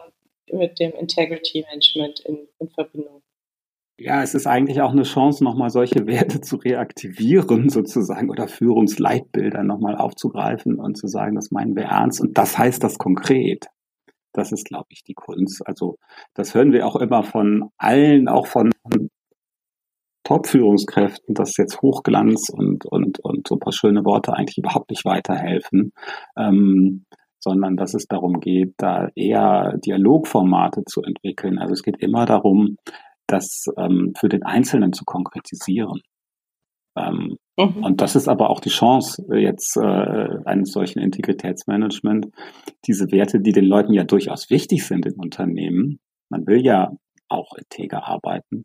mit 0.51 0.81
dem 0.81 0.93
Integrity 0.93 1.65
Management 1.69 2.21
in, 2.21 2.49
in 2.59 2.69
Verbindung? 2.71 3.23
Ja, 4.01 4.23
es 4.23 4.35
ist 4.35 4.47
eigentlich 4.47 4.81
auch 4.81 4.93
eine 4.93 5.03
Chance, 5.03 5.43
nochmal 5.43 5.71
solche 5.71 6.07
Werte 6.07 6.41
zu 6.41 6.57
reaktivieren, 6.57 7.69
sozusagen, 7.69 8.31
oder 8.31 8.47
Führungsleitbilder 8.47 9.65
nochmal 9.65 9.97
aufzugreifen 9.97 10.79
und 10.79 10.97
zu 10.97 11.09
sagen, 11.09 11.35
das 11.35 11.51
meinen 11.51 11.75
wir 11.75 11.85
ernst. 11.85 12.21
Und 12.21 12.39
das 12.39 12.57
heißt 12.57 12.83
das 12.85 12.99
konkret. 12.99 13.67
Das 14.33 14.53
ist, 14.53 14.67
glaube 14.67 14.87
ich, 14.91 15.03
die 15.03 15.15
Kunst. 15.15 15.67
Also, 15.67 15.97
das 16.35 16.55
hören 16.55 16.73
wir 16.73 16.87
auch 16.87 16.95
immer 16.95 17.25
von 17.25 17.71
allen, 17.77 18.29
auch 18.29 18.47
von 18.47 18.71
Top-Führungskräften, 20.23 21.35
dass 21.35 21.57
jetzt 21.57 21.83
Hochglanz 21.83 22.51
und, 22.51 22.87
und, 22.87 23.19
und 23.21 23.49
so 23.49 23.57
ein 23.57 23.61
paar 23.61 23.73
schöne 23.73 24.05
Worte 24.05 24.33
eigentlich 24.33 24.59
überhaupt 24.59 24.91
nicht 24.91 25.05
weiterhelfen. 25.05 25.93
Ähm, 26.37 27.05
sondern 27.41 27.77
dass 27.77 27.95
es 27.95 28.07
darum 28.07 28.41
geht, 28.41 28.75
da 28.79 29.09
eher 29.15 29.79
Dialogformate 29.79 30.85
zu 30.85 31.03
entwickeln. 31.03 31.59
Also 31.59 31.73
es 31.73 31.83
geht 31.83 31.97
immer 31.99 32.27
darum, 32.27 32.77
das 33.29 33.67
ähm, 33.77 34.13
für 34.19 34.29
den 34.29 34.43
Einzelnen 34.43 34.93
zu 34.93 35.05
konkretisieren. 35.05 36.01
Ähm, 36.97 37.37
mhm. 37.57 37.85
Und 37.85 38.01
das 38.01 38.17
ist 38.17 38.29
aber 38.29 38.51
auch 38.51 38.61
die 38.61 38.71
Chance 38.71 39.25
äh, 39.31 39.39
jetzt 39.39 39.77
äh, 39.77 40.29
eines 40.45 40.73
solchen 40.73 41.01
Integritätsmanagement, 41.01 42.29
diese 42.87 43.11
Werte, 43.13 43.41
die 43.41 43.53
den 43.53 43.67
Leuten 43.67 43.93
ja 43.93 44.05
durchaus 44.05 44.51
wichtig 44.51 44.87
sind 44.87 45.07
im 45.07 45.19
Unternehmen. 45.19 46.01
Man 46.31 46.47
will 46.47 46.65
ja 46.65 46.91
auch 47.29 47.55
integer 47.55 48.07
arbeiten, 48.07 48.65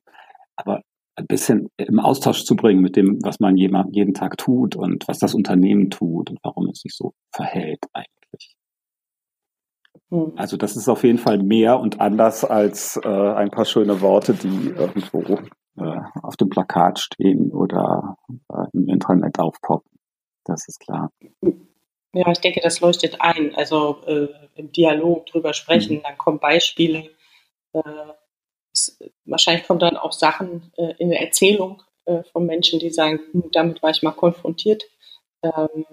aber 0.56 0.82
ein 1.16 1.28
bisschen 1.28 1.70
im 1.78 2.00
Austausch 2.00 2.44
zu 2.44 2.56
bringen 2.56 2.82
mit 2.82 2.96
dem, 2.96 3.20
was 3.24 3.40
man 3.40 3.56
jeden 3.56 4.14
Tag 4.14 4.38
tut 4.38 4.76
und 4.76 5.08
was 5.08 5.20
das 5.20 5.36
Unternehmen 5.36 5.92
tut 5.92 6.32
und 6.32 6.40
warum 6.42 6.70
es 6.70 6.80
sich 6.80 6.96
so 6.96 7.14
verhält 7.32 7.86
eigentlich. 7.94 8.56
Hm. 10.14 10.34
Also 10.36 10.58
das 10.58 10.76
ist 10.76 10.88
auf 10.88 11.04
jeden 11.04 11.18
Fall 11.18 11.40
mehr 11.40 11.80
und 11.80 12.00
anders 12.00 12.46
als 12.46 13.00
äh, 13.04 13.08
ein 13.08 13.50
paar 13.50 13.66
schöne 13.66 14.00
Worte, 14.02 14.36
die 14.36 14.70
irgendwo 14.70 15.40
äh, 15.78 16.00
auf 16.22 16.38
dem 16.38 16.50
Plakat 16.50 17.00
stehen 17.00 17.52
oder 17.52 18.16
äh, 18.54 18.66
im 18.74 18.88
Internet 18.90 19.40
aufpoppen. 19.40 19.90
Das 20.46 20.68
ist 20.68 20.80
klar. 20.80 21.10
Ja, 22.14 22.30
ich 22.32 22.40
denke, 22.42 22.60
das 22.62 22.80
leuchtet 22.80 23.22
ein. 23.22 23.56
Also 23.56 24.04
äh, 24.06 24.28
im 24.54 24.72
Dialog 24.72 25.26
drüber 25.26 25.56
sprechen, 25.56 25.98
mhm. 25.98 26.02
dann 26.04 26.18
kommen 26.20 26.40
Beispiele. 26.40 27.10
Äh, 27.72 27.82
es, 28.72 29.00
wahrscheinlich 29.26 29.66
kommen 29.66 29.80
dann 29.80 29.98
auch 29.98 30.12
Sachen 30.12 30.72
äh, 30.78 30.94
in 31.00 31.10
der 31.10 31.22
Erzählung 31.22 31.82
von 32.34 32.46
Menschen, 32.46 32.80
die 32.80 32.90
sagen, 32.90 33.22
hm, 33.32 33.46
damit 33.54 33.82
war 33.82 33.90
ich 33.90 34.04
mal 34.04 34.12
konfrontiert. 34.12 34.84
Ähm, 35.42 35.86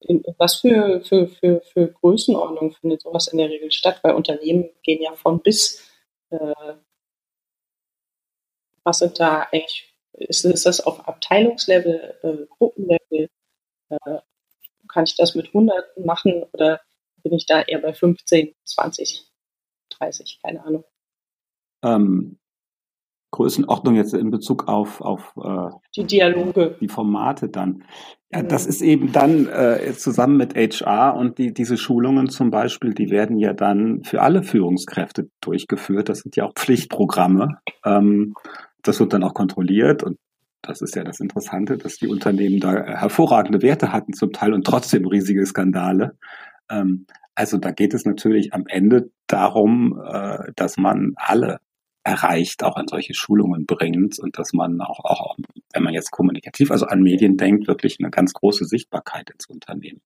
in, 0.00 0.22
was 0.38 0.56
für, 0.56 1.00
für, 1.02 1.28
für, 1.28 1.60
für 1.60 1.88
Größenordnung 1.88 2.72
findet 2.72 3.02
sowas 3.02 3.28
in 3.28 3.38
der 3.38 3.48
Regel 3.48 3.70
statt? 3.72 4.00
Weil 4.02 4.14
Unternehmen 4.14 4.70
gehen 4.82 5.02
ja 5.02 5.14
von 5.14 5.40
bis. 5.40 5.82
Äh, 6.30 6.74
was 8.84 9.00
sind 9.00 9.18
da 9.20 9.42
eigentlich, 9.52 9.94
ist, 10.12 10.44
ist 10.44 10.66
das 10.66 10.80
auf 10.80 11.06
Abteilungslevel, 11.06 12.18
äh, 12.22 12.46
Gruppenlevel? 12.56 13.28
Äh, 13.90 14.18
kann 14.88 15.04
ich 15.04 15.16
das 15.16 15.34
mit 15.34 15.52
Hunderten 15.52 16.06
machen 16.06 16.44
oder 16.52 16.80
bin 17.22 17.34
ich 17.34 17.46
da 17.46 17.62
eher 17.62 17.80
bei 17.80 17.92
15, 17.92 18.54
20, 18.64 19.26
30, 19.90 20.40
keine 20.42 20.64
Ahnung? 20.64 20.84
Ähm, 21.82 22.38
Größenordnung 23.30 23.96
jetzt 23.96 24.14
in 24.14 24.30
Bezug 24.30 24.68
auf, 24.68 25.00
auf 25.00 25.34
äh, 25.42 25.74
die 25.96 26.04
Dialoge, 26.04 26.76
die 26.80 26.88
Formate 26.88 27.48
dann. 27.48 27.84
Ja, 28.30 28.42
das 28.42 28.66
ist 28.66 28.82
eben 28.82 29.12
dann 29.12 29.46
äh, 29.48 29.94
zusammen 29.94 30.36
mit 30.36 30.54
HR 30.54 31.16
und 31.16 31.38
die, 31.38 31.54
diese 31.54 31.78
Schulungen 31.78 32.28
zum 32.28 32.50
Beispiel, 32.50 32.92
die 32.92 33.10
werden 33.10 33.38
ja 33.38 33.54
dann 33.54 34.02
für 34.04 34.20
alle 34.20 34.42
Führungskräfte 34.42 35.30
durchgeführt. 35.40 36.08
Das 36.08 36.20
sind 36.20 36.36
ja 36.36 36.44
auch 36.44 36.52
Pflichtprogramme. 36.54 37.58
Ähm, 37.84 38.34
das 38.82 39.00
wird 39.00 39.12
dann 39.12 39.24
auch 39.24 39.34
kontrolliert 39.34 40.02
und 40.02 40.18
Das 40.60 40.82
ist 40.82 40.96
ja 40.96 41.04
das 41.04 41.20
Interessante, 41.20 41.78
dass 41.78 41.96
die 41.96 42.08
Unternehmen 42.08 42.60
da 42.60 42.72
hervorragende 42.72 43.62
Werte 43.62 43.92
hatten 43.92 44.12
zum 44.12 44.32
Teil 44.32 44.52
und 44.52 44.66
trotzdem 44.66 45.06
riesige 45.06 45.46
Skandale. 45.46 46.18
Ähm, 46.70 47.06
also 47.34 47.56
da 47.56 47.70
geht 47.70 47.94
es 47.94 48.04
natürlich 48.04 48.52
am 48.52 48.64
Ende 48.66 49.10
darum, 49.28 50.02
äh, 50.04 50.52
dass 50.56 50.76
man 50.76 51.12
alle 51.16 51.60
erreicht, 52.08 52.64
auch 52.64 52.76
an 52.76 52.88
solche 52.88 53.14
Schulungen 53.14 53.66
bringt 53.66 54.18
und 54.18 54.38
dass 54.38 54.52
man 54.52 54.80
auch, 54.80 55.04
auch, 55.04 55.36
wenn 55.72 55.82
man 55.82 55.94
jetzt 55.94 56.10
kommunikativ, 56.10 56.70
also 56.70 56.86
an 56.86 57.02
Medien 57.02 57.36
denkt, 57.36 57.68
wirklich 57.68 57.98
eine 58.00 58.10
ganz 58.10 58.32
große 58.32 58.64
Sichtbarkeit 58.64 59.30
ins 59.30 59.46
Unternehmen 59.46 60.00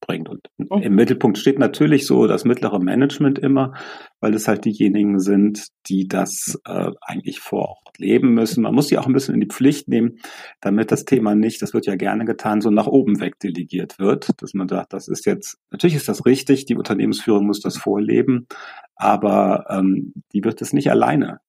bringt. 0.00 0.28
Und 0.28 0.39
mhm. 0.70 0.82
im 0.82 0.94
Mittelpunkt 0.94 1.38
steht 1.38 1.58
natürlich 1.58 2.06
so 2.06 2.26
das 2.26 2.44
mittlere 2.44 2.78
Management 2.78 3.38
immer, 3.38 3.74
weil 4.20 4.34
es 4.34 4.48
halt 4.48 4.64
diejenigen 4.64 5.20
sind, 5.20 5.68
die 5.88 6.08
das 6.08 6.58
äh, 6.64 6.90
eigentlich 7.00 7.40
vor 7.40 7.68
Ort 7.84 7.98
leben 7.98 8.34
müssen. 8.34 8.62
Man 8.62 8.74
muss 8.74 8.88
sie 8.88 8.98
auch 8.98 9.06
ein 9.06 9.12
bisschen 9.12 9.34
in 9.34 9.40
die 9.40 9.48
Pflicht 9.48 9.88
nehmen, 9.88 10.18
damit 10.60 10.90
das 10.90 11.04
Thema 11.04 11.34
nicht, 11.34 11.60
das 11.62 11.74
wird 11.74 11.86
ja 11.86 11.96
gerne 11.96 12.24
getan, 12.24 12.60
so 12.60 12.70
nach 12.70 12.86
oben 12.86 13.20
weg 13.20 13.38
delegiert 13.38 13.98
wird, 13.98 14.30
dass 14.42 14.54
man 14.54 14.68
sagt, 14.68 14.92
das 14.92 15.08
ist 15.08 15.26
jetzt, 15.26 15.58
natürlich 15.70 15.96
ist 15.96 16.08
das 16.08 16.24
richtig, 16.26 16.64
die 16.64 16.76
Unternehmensführung 16.76 17.46
muss 17.46 17.60
das 17.60 17.76
vorleben, 17.76 18.46
aber 18.94 19.66
ähm, 19.68 20.14
die 20.32 20.44
wird 20.44 20.62
es 20.62 20.72
nicht 20.72 20.90
alleine 20.90 21.40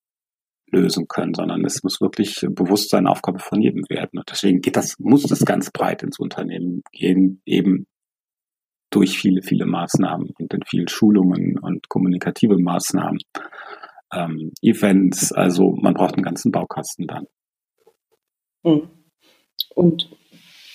lösen 0.71 1.07
können, 1.07 1.34
sondern 1.34 1.65
es 1.65 1.84
muss 1.84 2.01
wirklich 2.01 2.45
Bewusstsein 2.49 3.07
Aufgabe 3.07 3.39
von 3.39 3.62
jedem 3.62 3.84
werden. 3.89 4.19
Und 4.19 4.29
deswegen 4.31 4.62
geht 4.62 4.77
das, 4.77 4.97
muss 4.99 5.23
das 5.23 5.45
ganz 5.45 5.69
breit 5.69 6.03
ins 6.03 6.17
Unternehmen 6.17 6.81
gehen, 6.91 7.41
eben 7.45 7.88
durch 8.91 9.17
viele, 9.17 9.41
viele 9.41 9.65
Maßnahmen 9.65 10.32
und 10.38 10.54
in 10.54 10.63
vielen 10.67 10.88
Schulungen 10.88 11.58
und 11.58 11.89
kommunikative 11.89 12.58
Maßnahmen, 12.58 13.19
ähm, 14.13 14.51
Events. 14.62 15.32
Also 15.32 15.71
man 15.71 15.93
braucht 15.93 16.15
einen 16.15 16.23
ganzen 16.23 16.51
Baukasten 16.51 17.08
dann. 17.08 17.25
Hm. 18.63 18.89
Und 19.73 20.10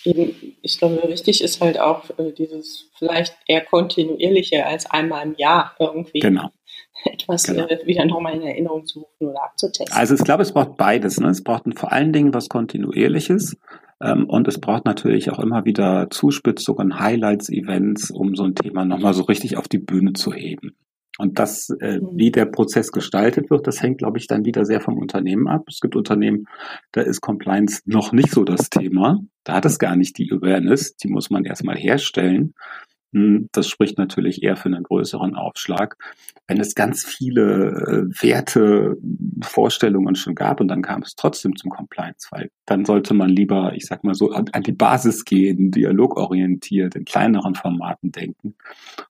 eben, 0.04 0.34
ich 0.62 0.78
glaube, 0.78 1.02
wichtig 1.08 1.42
ist 1.42 1.60
halt 1.60 1.78
auch 1.78 2.10
äh, 2.18 2.32
dieses 2.32 2.90
vielleicht 2.98 3.36
eher 3.46 3.64
kontinuierliche 3.64 4.66
als 4.66 4.90
einmal 4.90 5.26
im 5.26 5.34
Jahr 5.36 5.76
irgendwie. 5.78 6.20
Genau. 6.20 6.50
Etwas 7.04 7.44
genau. 7.44 7.66
wieder 7.84 8.04
nochmal 8.04 8.34
in 8.34 8.42
Erinnerung 8.42 8.86
zu 8.86 9.00
rufen 9.00 9.28
oder 9.28 9.44
abzutesten. 9.44 9.96
Also 9.96 10.14
ich 10.14 10.24
glaube, 10.24 10.42
es 10.42 10.52
braucht 10.52 10.76
beides. 10.76 11.20
Ne? 11.20 11.28
Es 11.28 11.42
braucht 11.42 11.64
vor 11.76 11.92
allen 11.92 12.12
Dingen 12.12 12.34
was 12.34 12.48
Kontinuierliches 12.48 13.56
ähm, 14.00 14.28
und 14.28 14.48
es 14.48 14.60
braucht 14.60 14.84
natürlich 14.84 15.30
auch 15.30 15.38
immer 15.38 15.64
wieder 15.64 16.08
Zuspitzungen, 16.10 16.98
Highlights, 16.98 17.48
Events, 17.48 18.10
um 18.10 18.34
so 18.34 18.44
ein 18.44 18.54
Thema 18.54 18.84
nochmal 18.84 19.14
so 19.14 19.24
richtig 19.24 19.56
auf 19.56 19.68
die 19.68 19.78
Bühne 19.78 20.12
zu 20.12 20.32
heben. 20.32 20.76
Und 21.18 21.38
das, 21.38 21.70
äh, 21.80 21.98
mhm. 21.98 22.10
wie 22.14 22.30
der 22.30 22.44
Prozess 22.44 22.92
gestaltet 22.92 23.50
wird, 23.50 23.66
das 23.66 23.82
hängt, 23.82 23.98
glaube 23.98 24.18
ich, 24.18 24.26
dann 24.26 24.44
wieder 24.44 24.64
sehr 24.64 24.80
vom 24.80 24.98
Unternehmen 24.98 25.48
ab. 25.48 25.62
Es 25.68 25.80
gibt 25.80 25.96
Unternehmen, 25.96 26.46
da 26.92 27.00
ist 27.00 27.20
Compliance 27.22 27.80
noch 27.86 28.12
nicht 28.12 28.30
so 28.30 28.44
das 28.44 28.68
Thema. 28.68 29.20
Da 29.44 29.54
hat 29.54 29.64
es 29.64 29.78
gar 29.78 29.96
nicht 29.96 30.18
die 30.18 30.30
Awareness. 30.30 30.96
Die 30.96 31.08
muss 31.08 31.30
man 31.30 31.44
erstmal 31.44 31.76
herstellen. 31.76 32.54
Hm, 33.12 33.48
das 33.52 33.68
spricht 33.68 33.98
natürlich 33.98 34.42
eher 34.42 34.56
für 34.56 34.66
einen 34.66 34.82
größeren 34.82 35.36
Aufschlag. 35.36 35.96
Wenn 36.48 36.60
es 36.60 36.74
ganz 36.74 37.04
viele 37.04 38.08
äh, 38.12 38.22
Werte, 38.22 38.96
Vorstellungen 39.42 40.14
schon 40.14 40.34
gab 40.34 40.60
und 40.60 40.68
dann 40.68 40.82
kam 40.82 41.02
es 41.02 41.14
trotzdem 41.16 41.56
zum 41.56 41.70
Compliance-Fall, 41.70 42.50
dann 42.66 42.84
sollte 42.84 43.14
man 43.14 43.28
lieber, 43.28 43.72
ich 43.74 43.86
sag 43.86 44.04
mal 44.04 44.14
so, 44.14 44.30
an, 44.30 44.62
die 44.62 44.72
Basis 44.72 45.24
gehen, 45.24 45.70
dialogorientiert, 45.70 46.94
in 46.94 47.04
kleineren 47.04 47.54
Formaten 47.54 48.12
denken 48.12 48.54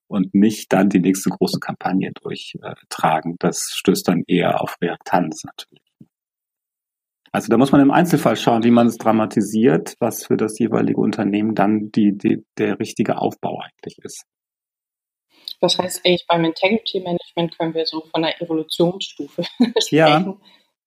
und 0.07 0.35
nicht 0.35 0.73
dann 0.73 0.89
die 0.89 1.01
nächste 1.01 1.31
große 1.31 1.61
Kampagne 1.61 2.13
durchtragen. 2.23 3.37
das 3.39 3.71
stößt 3.75 4.09
dann 4.09 4.25
eher 4.27 4.61
auf 4.61 4.77
Reaktanz 4.81 5.43
natürlich. 5.45 5.86
Also 7.37 7.49
da 7.51 7.59
muss 7.59 7.71
man 7.71 7.83
im 7.83 7.91
Einzelfall 7.91 8.35
schauen, 8.35 8.65
wie 8.65 8.71
man 8.71 8.87
es 8.87 8.97
dramatisiert, 8.97 9.95
was 10.01 10.25
für 10.25 10.39
das 10.39 10.59
jeweilige 10.59 10.99
Unternehmen 10.99 11.55
dann 11.55 11.91
die, 11.95 12.17
die, 12.17 12.47
der 12.57 12.81
richtige 12.81 13.19
Aufbau 13.19 13.61
eigentlich 13.61 13.99
ist. 14.03 14.25
Das 15.61 15.79
heißt 15.79 16.01
eigentlich 16.07 16.25
beim 16.27 16.47
Integrity 16.47 17.01
Management 17.01 17.59
können 17.59 17.75
wir 17.75 17.85
so 17.85 18.01
von 18.11 18.25
einer 18.25 18.41
Evolutionsstufe 18.41 19.43
sprechen. 19.79 19.91
Ja. 19.93 20.37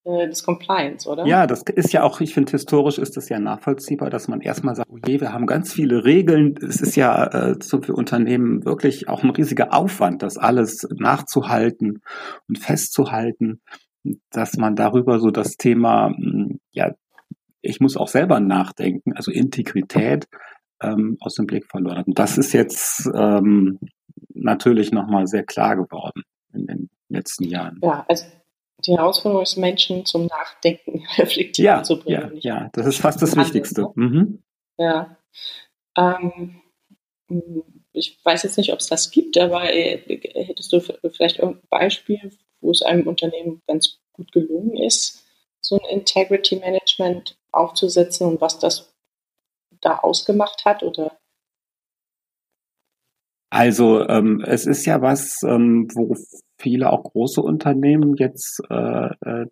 Äh, 0.05 0.27
des 0.27 0.43
Compliance, 0.43 1.07
oder? 1.07 1.27
Ja, 1.27 1.45
das 1.45 1.61
ist 1.61 1.93
ja 1.93 2.01
auch, 2.01 2.19
ich 2.19 2.33
finde, 2.33 2.53
historisch 2.53 2.97
ist 2.97 3.15
es 3.15 3.29
ja 3.29 3.37
nachvollziehbar, 3.37 4.09
dass 4.09 4.27
man 4.27 4.41
erstmal 4.41 4.73
sagt, 4.73 4.89
oh 4.89 4.97
je, 5.05 5.21
wir 5.21 5.31
haben 5.31 5.45
ganz 5.45 5.71
viele 5.71 6.03
Regeln. 6.03 6.55
Es 6.67 6.81
ist 6.81 6.95
ja 6.95 7.25
äh, 7.25 7.55
so 7.61 7.79
für 7.79 7.93
Unternehmen 7.93 8.65
wirklich 8.65 9.07
auch 9.07 9.21
ein 9.21 9.29
riesiger 9.29 9.71
Aufwand, 9.71 10.23
das 10.23 10.39
alles 10.39 10.87
nachzuhalten 10.97 12.01
und 12.47 12.57
festzuhalten 12.57 13.61
dass 14.31 14.57
man 14.57 14.75
darüber 14.75 15.19
so 15.19 15.31
das 15.31 15.57
Thema, 15.57 16.09
hm, 16.09 16.59
ja, 16.71 16.93
ich 17.61 17.79
muss 17.79 17.97
auch 17.97 18.07
selber 18.07 18.39
nachdenken, 18.39 19.13
also 19.13 19.31
Integrität 19.31 20.27
ähm, 20.81 21.17
aus 21.19 21.35
dem 21.35 21.45
Blick 21.45 21.65
verloren 21.65 21.97
hat. 21.97 22.07
Und 22.07 22.17
das 22.17 22.37
ist 22.37 22.53
jetzt 22.53 23.09
ähm, 23.13 23.79
natürlich 24.33 24.91
nochmal 24.91 25.27
sehr 25.27 25.43
klar 25.43 25.75
geworden 25.75 26.23
in 26.53 26.67
den 26.67 26.89
letzten 27.09 27.45
Jahren. 27.45 27.79
Ja, 27.83 28.05
also 28.07 28.25
die 28.85 28.93
Herausforderung 28.93 29.43
ist, 29.43 29.57
Menschen 29.57 30.05
zum 30.05 30.27
Nachdenken 30.27 31.03
reflektieren 31.17 31.77
ja, 31.77 31.83
zu 31.83 31.99
bringen. 31.99 32.37
Ja, 32.37 32.61
ja, 32.61 32.69
das 32.73 32.87
ist 32.87 33.01
fast 33.01 33.21
das 33.21 33.35
Wichtigste. 33.35 33.81
Ne? 33.81 33.91
Mhm. 33.95 34.43
Ja. 34.77 35.17
Ähm, 35.97 36.61
ich 37.91 38.19
weiß 38.23 38.43
jetzt 38.43 38.57
nicht, 38.57 38.71
ob 38.71 38.79
es 38.79 38.87
das 38.87 39.11
gibt, 39.11 39.37
aber 39.37 39.73
äh, 39.73 39.97
hättest 40.45 40.71
du 40.71 40.79
vielleicht 40.79 41.39
irgendein 41.39 41.67
Beispiel, 41.69 42.31
wo 42.61 42.71
es 42.71 42.81
einem 42.81 43.07
Unternehmen 43.07 43.61
ganz 43.67 43.99
gut 44.13 44.31
gelungen 44.31 44.75
ist, 44.77 45.25
so 45.61 45.79
ein 45.79 45.99
Integrity 45.99 46.57
Management 46.57 47.37
aufzusetzen 47.51 48.27
und 48.27 48.41
was 48.41 48.59
das 48.59 48.93
da 49.81 49.99
ausgemacht 49.99 50.65
hat 50.65 50.83
oder? 50.83 51.17
Also 53.51 54.07
ähm, 54.07 54.43
es 54.45 54.67
ist 54.67 54.85
ja 54.85 55.01
was, 55.01 55.41
ähm, 55.43 55.87
wo 55.95 56.15
viele 56.59 56.91
auch 56.91 57.03
große 57.03 57.41
Unternehmen 57.41 58.15
jetzt 58.15 58.61
äh, 58.69 59.09
äh, 59.21 59.45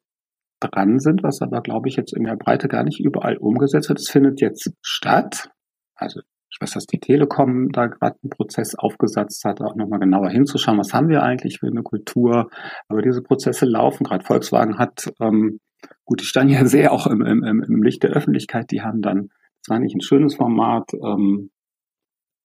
dran 0.59 0.99
sind, 0.99 1.23
was 1.23 1.41
aber, 1.41 1.61
glaube 1.61 1.87
ich, 1.87 1.95
jetzt 1.95 2.13
in 2.13 2.23
der 2.23 2.35
Breite 2.35 2.67
gar 2.67 2.83
nicht 2.83 2.99
überall 2.99 3.37
umgesetzt 3.37 3.89
wird. 3.89 3.99
Es 3.99 4.09
findet 4.09 4.41
jetzt 4.41 4.71
statt. 4.81 5.49
Also 5.95 6.21
ich 6.57 6.61
weiß, 6.61 6.71
dass 6.71 6.87
die 6.87 6.99
Telekom 6.99 7.69
da 7.71 7.85
gerade 7.85 8.15
einen 8.23 8.31
Prozess 8.31 8.73
aufgesetzt 8.73 9.45
hat, 9.45 9.61
auch 9.61 9.75
nochmal 9.75 9.99
genauer 9.99 10.29
hinzuschauen, 10.29 10.79
was 10.79 10.91
haben 10.91 11.07
wir 11.07 11.21
eigentlich 11.21 11.59
für 11.59 11.67
eine 11.67 11.83
Kultur. 11.83 12.49
Aber 12.87 13.03
diese 13.03 13.21
Prozesse 13.21 13.67
laufen 13.67 14.05
gerade. 14.05 14.25
Volkswagen 14.25 14.79
hat, 14.79 15.13
ähm, 15.21 15.59
gut, 16.03 16.21
die 16.21 16.25
standen 16.25 16.53
ja 16.53 16.65
sehr 16.65 16.93
auch 16.93 17.05
im, 17.05 17.21
im, 17.21 17.43
im 17.43 17.83
Licht 17.83 18.01
der 18.01 18.09
Öffentlichkeit, 18.09 18.71
die 18.71 18.81
haben 18.81 19.03
dann, 19.03 19.29
das 19.61 19.69
war 19.69 19.79
nicht 19.79 19.95
ein 19.95 20.01
schönes 20.01 20.35
Format, 20.35 20.91
ähm, 20.95 21.51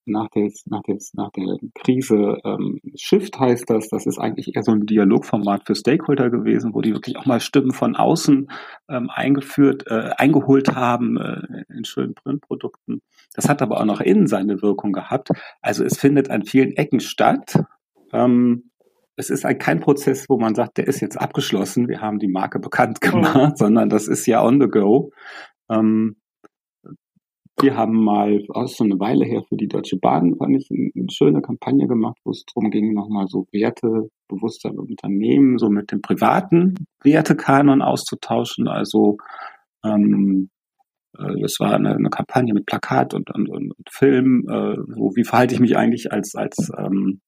nach 0.04 0.28
der, 0.30 0.50
nach 0.66 0.82
der, 0.82 0.98
nach 1.14 1.30
der 1.30 1.58
Krise 1.74 2.38
ähm, 2.44 2.80
Shift 2.94 3.38
heißt 3.38 3.68
das. 3.70 3.88
Das 3.88 4.06
ist 4.06 4.18
eigentlich 4.18 4.54
eher 4.54 4.62
so 4.62 4.72
ein 4.72 4.86
Dialogformat 4.86 5.62
für 5.66 5.74
Stakeholder 5.74 6.30
gewesen, 6.30 6.74
wo 6.74 6.80
die 6.80 6.92
wirklich 6.92 7.16
auch 7.16 7.26
mal 7.26 7.40
Stimmen 7.40 7.72
von 7.72 7.96
außen 7.96 8.48
ähm, 8.88 9.10
eingeführt, 9.10 9.84
äh, 9.86 10.10
eingeholt 10.16 10.74
haben 10.74 11.16
äh, 11.16 11.64
in 11.68 11.84
schönen 11.84 12.14
Printprodukten. 12.14 13.02
Das 13.34 13.48
hat 13.48 13.62
aber 13.62 13.80
auch 13.80 13.84
noch 13.84 14.00
innen 14.00 14.26
seine 14.26 14.62
Wirkung 14.62 14.92
gehabt. 14.92 15.30
Also 15.60 15.84
es 15.84 15.98
findet 15.98 16.30
an 16.30 16.44
vielen 16.44 16.72
Ecken 16.72 17.00
statt. 17.00 17.64
Ähm, 18.12 18.70
es 19.16 19.30
ist 19.30 19.44
ein, 19.44 19.58
kein 19.58 19.80
Prozess, 19.80 20.28
wo 20.28 20.38
man 20.38 20.54
sagt, 20.54 20.78
der 20.78 20.86
ist 20.86 21.00
jetzt 21.00 21.20
abgeschlossen, 21.20 21.88
wir 21.88 22.00
haben 22.00 22.18
die 22.18 22.28
Marke 22.28 22.58
bekannt 22.58 23.00
gemacht, 23.00 23.52
mhm. 23.52 23.56
sondern 23.56 23.88
das 23.88 24.08
ist 24.08 24.26
ja 24.26 24.44
on 24.44 24.60
the 24.60 24.68
go. 24.68 25.12
Ähm, 25.70 26.16
wir 27.60 27.76
haben 27.76 28.02
mal, 28.02 28.44
aus 28.48 28.76
so 28.76 28.84
eine 28.84 28.98
Weile 28.98 29.24
her 29.24 29.42
für 29.48 29.56
die 29.56 29.68
Deutsche 29.68 29.96
Bahn, 29.98 30.36
fand 30.36 30.56
ich, 30.56 30.68
eine 30.70 31.10
schöne 31.10 31.42
Kampagne 31.42 31.86
gemacht, 31.86 32.18
wo 32.24 32.30
es 32.30 32.44
darum 32.52 32.70
ging, 32.70 32.92
nochmal 32.92 33.26
so 33.28 33.46
Werte, 33.52 34.08
Bewusstsein 34.28 34.72
im 34.72 34.86
Unternehmen, 34.90 35.58
so 35.58 35.68
mit 35.68 35.92
dem 35.92 36.00
privaten 36.00 36.74
Wertekanon 37.02 37.82
auszutauschen. 37.82 38.68
Also 38.68 39.18
ähm, 39.84 40.50
äh, 41.18 41.42
es 41.44 41.60
war 41.60 41.74
eine, 41.74 41.94
eine, 41.94 42.10
Kampagne 42.10 42.54
mit 42.54 42.66
Plakat 42.66 43.14
und, 43.14 43.30
und, 43.30 43.48
und 43.50 43.74
Film, 43.90 44.46
äh, 44.48 44.76
wo 44.96 45.14
wie 45.14 45.24
verhalte 45.24 45.54
ich 45.54 45.60
mich 45.60 45.76
eigentlich 45.76 46.12
als 46.12 46.34
als 46.34 46.70
ähm, 46.78 47.20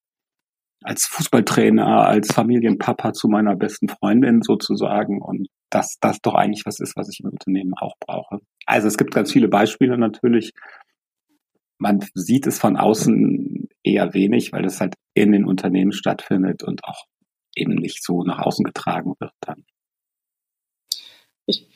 als 0.82 1.06
Fußballtrainer, 1.06 2.06
als 2.06 2.32
Familienpapa 2.32 3.12
zu 3.14 3.28
meiner 3.28 3.56
besten 3.56 3.88
Freundin 3.88 4.42
sozusagen 4.42 5.22
und 5.22 5.48
dass 5.74 5.98
das 6.00 6.20
doch 6.20 6.34
eigentlich 6.34 6.66
was 6.66 6.80
ist, 6.80 6.96
was 6.96 7.08
ich 7.08 7.20
im 7.20 7.30
Unternehmen 7.30 7.74
auch 7.74 7.94
brauche. 7.98 8.40
Also 8.66 8.88
es 8.88 8.96
gibt 8.96 9.14
ganz 9.14 9.32
viele 9.32 9.48
Beispiele 9.48 9.98
natürlich. 9.98 10.52
Man 11.78 12.04
sieht 12.14 12.46
es 12.46 12.58
von 12.58 12.76
außen 12.76 13.68
eher 13.82 14.14
wenig, 14.14 14.52
weil 14.52 14.64
es 14.64 14.80
halt 14.80 14.94
in 15.14 15.32
den 15.32 15.44
Unternehmen 15.44 15.92
stattfindet 15.92 16.62
und 16.62 16.84
auch 16.84 17.04
eben 17.56 17.74
nicht 17.74 18.02
so 18.02 18.22
nach 18.22 18.38
außen 18.40 18.64
getragen 18.64 19.14
wird 19.18 19.32
dann. 19.40 19.64
Ich, 21.46 21.68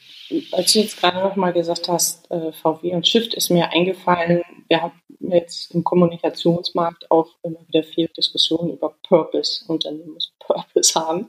als 0.52 0.72
du 0.72 0.78
jetzt 0.78 0.98
gerade 0.98 1.18
noch 1.18 1.37
mal 1.37 1.52
gesagt 1.52 1.88
hast, 1.88 2.30
äh, 2.30 2.52
VW 2.52 2.94
und 2.94 3.06
Shift, 3.06 3.34
ist 3.34 3.50
mir 3.50 3.70
eingefallen, 3.70 4.42
wir 4.68 4.82
haben 4.82 5.00
jetzt 5.18 5.74
im 5.74 5.84
Kommunikationsmarkt 5.84 7.11
auch 7.11 7.37
immer 7.42 7.66
wieder 7.66 7.82
viel 7.82 8.08
Diskussionen 8.08 8.72
über 8.72 8.94
Purpose, 9.06 9.64
Unternehmen 9.66 10.14
muss 10.14 10.32
Purpose 10.38 10.98
haben. 10.98 11.28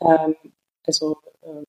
Ähm, 0.00 0.34
also 0.84 1.16
äh, 1.42 1.62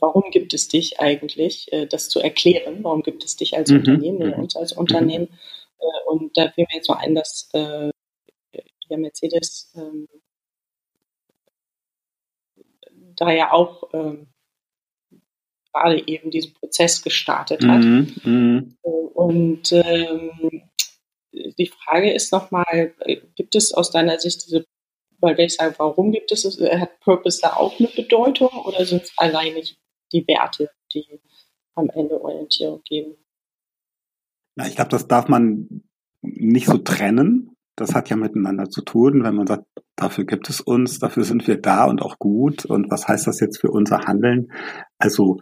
warum 0.00 0.30
gibt 0.30 0.54
es 0.54 0.68
dich 0.68 1.00
eigentlich, 1.00 1.72
äh, 1.72 1.86
das 1.86 2.08
zu 2.08 2.20
erklären, 2.20 2.82
warum 2.82 3.02
gibt 3.02 3.24
es 3.24 3.36
dich 3.36 3.56
als 3.56 3.70
mhm. 3.70 3.78
Unternehmen 3.78 4.22
oder 4.22 4.36
mhm. 4.36 4.42
uns 4.42 4.56
als 4.56 4.72
Unternehmen. 4.72 5.28
Mhm. 5.30 5.38
und 6.06 6.36
da 6.36 6.50
fiel 6.50 6.66
mir 6.68 6.76
jetzt 6.76 6.86
so 6.86 6.94
ein, 6.94 7.14
dass 7.14 7.48
äh, 7.52 7.90
Mercedes 8.88 9.72
ähm, 9.76 10.06
da 13.16 13.30
ja 13.32 13.52
auch 13.52 13.88
ähm, 13.92 14.28
gerade 15.72 16.06
eben 16.06 16.30
diesen 16.30 16.54
Prozess 16.54 17.02
gestartet 17.02 17.64
hat. 17.66 17.82
Mhm, 17.82 18.14
mh. 18.22 18.62
Und 19.14 19.72
ähm, 19.72 20.70
die 21.32 21.66
Frage 21.66 22.12
ist 22.12 22.32
nochmal, 22.32 22.94
gibt 23.34 23.54
es 23.54 23.72
aus 23.72 23.90
deiner 23.90 24.18
Sicht 24.18 24.46
diese, 24.46 24.66
weil 25.20 25.38
ich 25.40 25.54
sage, 25.54 25.74
warum 25.78 26.12
gibt 26.12 26.32
es 26.32 26.44
es, 26.44 26.60
hat 26.60 27.00
Purpose 27.00 27.40
da 27.42 27.54
auch 27.54 27.78
eine 27.78 27.88
Bedeutung 27.88 28.50
oder 28.64 28.84
sind 28.84 29.02
es 29.04 29.12
alleine 29.16 29.62
die 30.12 30.26
Werte, 30.26 30.70
die 30.92 31.20
am 31.74 31.90
Ende 31.90 32.20
Orientierung 32.20 32.82
geben? 32.84 33.16
Ja, 34.56 34.66
ich 34.66 34.76
glaube, 34.76 34.90
das 34.90 35.06
darf 35.06 35.28
man 35.28 35.82
nicht 36.22 36.66
so 36.66 36.78
trennen. 36.78 37.56
Das 37.76 37.94
hat 37.94 38.08
ja 38.08 38.16
miteinander 38.16 38.70
zu 38.70 38.80
tun, 38.80 39.22
wenn 39.22 39.34
man 39.34 39.46
sagt, 39.46 39.66
dafür 39.96 40.24
gibt 40.24 40.48
es 40.48 40.62
uns, 40.62 40.98
dafür 40.98 41.24
sind 41.24 41.46
wir 41.46 41.60
da 41.60 41.84
und 41.84 42.00
auch 42.00 42.18
gut. 42.18 42.64
Und 42.64 42.90
was 42.90 43.06
heißt 43.06 43.26
das 43.26 43.40
jetzt 43.40 43.60
für 43.60 43.70
unser 43.70 44.06
Handeln? 44.06 44.50
Also 44.98 45.40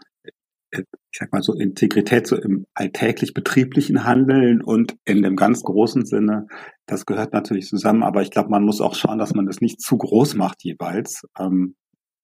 ich 0.79 1.19
sag 1.19 1.33
mal 1.33 1.43
so 1.43 1.55
Integrität 1.55 2.27
so 2.27 2.37
im 2.37 2.67
alltäglich 2.75 3.35
betrieblichen 3.35 4.05
Handeln 4.05 4.63
und 4.63 4.97
in 5.05 5.23
dem 5.23 5.37
ganz 5.37 5.63
großen 5.63 6.05
Sinne, 6.05 6.47
das 6.87 7.07
gehört 7.07 7.33
natürlich 7.33 7.67
zusammen, 7.67 8.03
aber 8.03 8.23
ich 8.23 8.31
glaube, 8.31 8.51
man 8.51 8.65
muss 8.65 8.81
auch 8.81 8.95
schauen, 8.95 9.19
dass 9.19 9.35
man 9.35 9.47
das 9.47 9.61
nicht 9.61 9.81
zu 9.81 9.97
groß 9.97 10.35
macht 10.35 10.65
jeweils. 10.65 11.23
Ähm, 11.39 11.77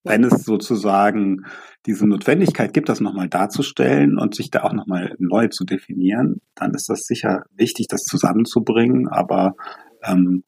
wenn 0.03 0.25
es 0.25 0.45
sozusagen 0.45 1.45
diese 1.87 2.07
Notwendigkeit 2.07 2.73
gibt, 2.73 2.89
das 2.89 3.01
nochmal 3.01 3.29
darzustellen 3.29 4.19
und 4.19 4.35
sich 4.35 4.51
da 4.51 4.63
auch 4.63 4.73
nochmal 4.73 5.15
neu 5.19 5.49
zu 5.49 5.65
definieren, 5.65 6.41
dann 6.55 6.73
ist 6.73 6.89
das 6.89 7.03
sicher 7.05 7.45
wichtig, 7.55 7.87
das 7.89 8.03
zusammenzubringen, 8.05 9.09
aber 9.09 9.55
ähm, 10.03 10.45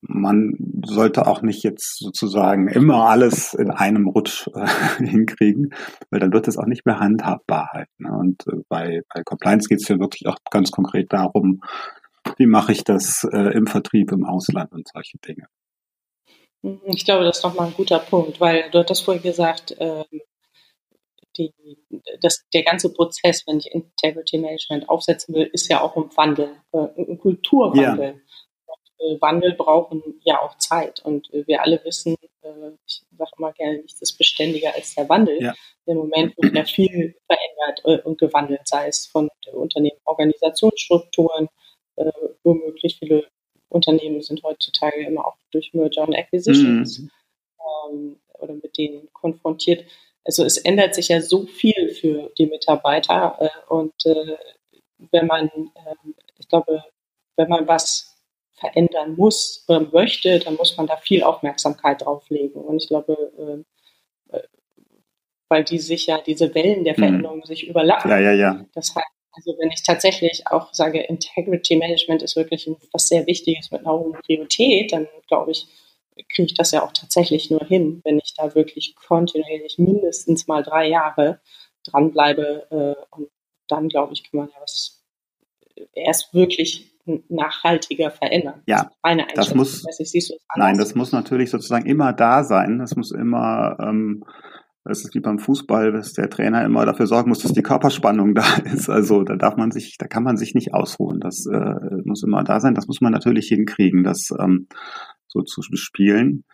man 0.00 0.54
sollte 0.86 1.26
auch 1.26 1.42
nicht 1.42 1.64
jetzt 1.64 1.98
sozusagen 1.98 2.68
immer 2.68 3.08
alles 3.08 3.54
in 3.54 3.70
einem 3.70 4.08
Rutsch 4.08 4.48
äh, 4.54 4.66
hinkriegen, 5.04 5.74
weil 6.10 6.20
dann 6.20 6.32
wird 6.32 6.48
es 6.48 6.56
auch 6.56 6.66
nicht 6.66 6.86
mehr 6.86 7.00
handhabbar 7.00 7.70
halt. 7.72 7.88
Ne? 7.98 8.12
Und 8.12 8.46
äh, 8.46 8.62
bei, 8.68 9.02
bei 9.12 9.22
Compliance 9.24 9.68
geht 9.68 9.80
es 9.80 9.88
ja 9.88 9.98
wirklich 9.98 10.26
auch 10.26 10.36
ganz 10.50 10.70
konkret 10.70 11.12
darum, 11.12 11.62
wie 12.36 12.46
mache 12.46 12.72
ich 12.72 12.84
das 12.84 13.26
äh, 13.32 13.54
im 13.54 13.66
Vertrieb 13.66 14.12
im 14.12 14.24
Ausland 14.24 14.72
und 14.72 14.88
solche 14.88 15.18
Dinge. 15.18 15.46
Mhm, 16.62 16.80
ich 16.86 17.04
glaube, 17.04 17.24
das 17.24 17.38
ist 17.38 17.44
nochmal 17.44 17.68
ein 17.68 17.74
guter 17.74 17.98
Punkt, 17.98 18.40
weil 18.40 18.70
du 18.70 18.78
hattest 18.78 19.04
vorhin 19.04 19.22
gesagt, 19.22 19.72
äh, 19.78 20.04
die, 21.36 21.52
das, 22.20 22.44
der 22.52 22.64
ganze 22.64 22.92
Prozess, 22.92 23.44
wenn 23.46 23.58
ich 23.58 23.72
Integrity 23.72 24.38
Management 24.38 24.88
aufsetzen 24.88 25.34
will, 25.34 25.48
ist 25.52 25.68
ja 25.68 25.80
auch 25.80 25.96
ein 25.96 26.10
Wandel, 26.16 26.56
äh, 26.72 26.78
ein 26.78 27.18
Kulturwandel. 27.18 28.06
Ja. 28.06 28.20
Äh, 28.98 29.20
Wandel 29.20 29.54
brauchen 29.54 30.02
ja 30.24 30.40
auch 30.40 30.56
Zeit. 30.58 31.00
Und 31.04 31.32
äh, 31.32 31.46
wir 31.46 31.62
alle 31.62 31.82
wissen, 31.84 32.16
äh, 32.42 32.48
ich 32.86 33.02
sage 33.16 33.30
immer 33.38 33.52
gerne, 33.52 33.78
nichts 33.78 34.00
ist 34.00 34.18
beständiger 34.18 34.74
als 34.74 34.94
der 34.94 35.08
Wandel. 35.08 35.42
Ja. 35.42 35.54
Im 35.86 35.96
Moment 35.98 36.36
wird 36.36 36.54
ja 36.54 36.64
viel 36.64 37.14
verändert 37.26 38.04
und 38.04 38.18
gewandelt, 38.18 38.68
sei 38.68 38.88
es 38.88 39.06
von 39.06 39.30
Unternehmen, 39.52 39.96
Organisationsstrukturen, 40.04 41.48
womöglich 42.42 42.98
viele 42.98 43.26
Unternehmen 43.70 44.20
sind 44.20 44.42
heutzutage 44.42 45.06
immer 45.06 45.26
auch 45.26 45.38
durch 45.50 45.72
Merger 45.72 46.02
und 46.02 46.14
Acquisitions 46.14 46.98
mhm. 46.98 47.10
ähm, 47.90 48.20
oder 48.34 48.52
mit 48.52 48.76
denen 48.76 49.10
konfrontiert. 49.14 49.86
Also 50.24 50.44
es 50.44 50.58
ändert 50.58 50.94
sich 50.94 51.08
ja 51.08 51.22
so 51.22 51.46
viel 51.46 51.88
für 51.94 52.30
die 52.36 52.46
Mitarbeiter 52.46 53.50
und 53.70 53.94
wenn 55.10 55.26
man, 55.26 55.46
äh, 55.46 55.94
ich 56.38 56.48
glaube, 56.48 56.84
wenn 57.36 57.48
man 57.48 57.66
was 57.66 58.17
verändern 58.58 59.16
muss 59.16 59.64
oder 59.68 59.80
möchte, 59.92 60.38
dann 60.38 60.56
muss 60.56 60.76
man 60.76 60.86
da 60.86 60.96
viel 60.96 61.22
Aufmerksamkeit 61.22 62.02
drauf 62.02 62.28
legen. 62.28 62.60
Und 62.60 62.82
ich 62.82 62.88
glaube, 62.88 63.64
äh, 64.32 64.36
äh 64.36 64.42
weil 65.50 65.64
die 65.64 65.78
sich 65.78 66.06
ja, 66.06 66.20
diese 66.20 66.54
Wellen 66.54 66.84
der 66.84 66.92
mhm. 66.92 66.98
Veränderung 66.98 67.38
mhm. 67.38 67.44
sich 67.44 67.66
überlappen. 67.66 68.10
Ja, 68.10 68.18
ja, 68.18 68.32
ja. 68.32 68.66
Das 68.74 68.94
heißt, 68.94 69.06
also 69.32 69.54
wenn 69.58 69.70
ich 69.70 69.82
tatsächlich 69.82 70.46
auch 70.46 70.74
sage, 70.74 71.00
Integrity 71.00 71.76
Management 71.76 72.22
ist 72.22 72.36
wirklich 72.36 72.68
was 72.92 73.08
sehr 73.08 73.26
Wichtiges 73.26 73.70
mit 73.70 73.80
einer 73.80 73.98
hohen 73.98 74.12
Priorität, 74.24 74.92
dann 74.92 75.06
glaube 75.28 75.52
ich, 75.52 75.68
kriege 76.28 76.46
ich 76.46 76.54
das 76.54 76.72
ja 76.72 76.82
auch 76.82 76.92
tatsächlich 76.92 77.50
nur 77.50 77.64
hin, 77.64 78.00
wenn 78.04 78.18
ich 78.18 78.34
da 78.34 78.54
wirklich 78.54 78.96
kontinuierlich 78.96 79.78
mindestens 79.78 80.48
mal 80.48 80.62
drei 80.62 80.88
Jahre 80.88 81.40
dranbleibe. 81.84 82.66
Äh, 82.70 83.16
und 83.16 83.30
dann, 83.68 83.88
glaube 83.88 84.12
ich, 84.12 84.24
kann 84.24 84.40
man 84.40 84.48
ja 84.48 84.60
was 84.60 85.04
erst 85.94 86.34
wirklich 86.34 86.90
nachhaltiger 87.28 88.10
verändern. 88.10 88.62
Ja, 88.66 88.90
meine 89.02 89.26
das 89.34 89.54
muss, 89.54 89.84
nicht, 89.84 90.30
das 90.30 90.38
nein, 90.56 90.78
das 90.78 90.94
muss 90.94 91.12
natürlich 91.12 91.50
sozusagen 91.50 91.86
immer 91.86 92.12
da 92.12 92.44
sein. 92.44 92.78
Das 92.78 92.96
muss 92.96 93.12
immer, 93.12 93.76
ähm, 93.80 94.24
das 94.84 95.04
ist 95.04 95.14
wie 95.14 95.20
beim 95.20 95.38
Fußball, 95.38 95.92
dass 95.92 96.12
der 96.12 96.30
Trainer 96.30 96.64
immer 96.64 96.86
dafür 96.86 97.06
sorgen 97.06 97.28
muss, 97.28 97.40
dass 97.40 97.52
die 97.52 97.62
Körperspannung 97.62 98.34
da 98.36 98.56
ist. 98.64 98.88
Also 98.88 99.22
da 99.22 99.36
darf 99.36 99.56
man 99.56 99.70
sich, 99.70 99.96
da 99.98 100.06
kann 100.06 100.22
man 100.22 100.36
sich 100.36 100.54
nicht 100.54 100.74
ausruhen. 100.74 101.20
Das 101.20 101.46
äh, 101.46 101.74
muss 102.04 102.22
immer 102.22 102.44
da 102.44 102.60
sein. 102.60 102.74
Das 102.74 102.86
muss 102.86 103.00
man 103.00 103.12
natürlich 103.12 103.48
hinkriegen, 103.48 104.04
das 104.04 104.30
ähm, 104.38 104.68
so 105.26 105.42
zu 105.42 105.60
bespielen. 105.70 106.44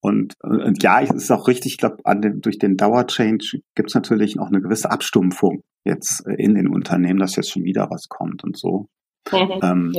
Und, 0.00 0.34
und 0.42 0.82
ja, 0.82 1.00
es 1.00 1.10
ist 1.10 1.30
auch 1.32 1.48
richtig, 1.48 1.72
ich 1.72 1.78
glaube, 1.78 1.96
durch 2.36 2.58
den 2.58 2.76
Dauerchange 2.76 3.38
gibt 3.74 3.90
es 3.90 3.94
natürlich 3.94 4.36
noch 4.36 4.46
eine 4.48 4.60
gewisse 4.60 4.90
Abstumpfung 4.90 5.64
jetzt 5.84 6.24
äh, 6.26 6.34
in 6.34 6.54
den 6.54 6.68
Unternehmen, 6.68 7.18
dass 7.18 7.36
jetzt 7.36 7.50
schon 7.50 7.64
wieder 7.64 7.90
was 7.90 8.08
kommt 8.08 8.44
und 8.44 8.56
so. 8.56 8.88
Mhm. 9.32 9.60
Ähm. 9.62 9.92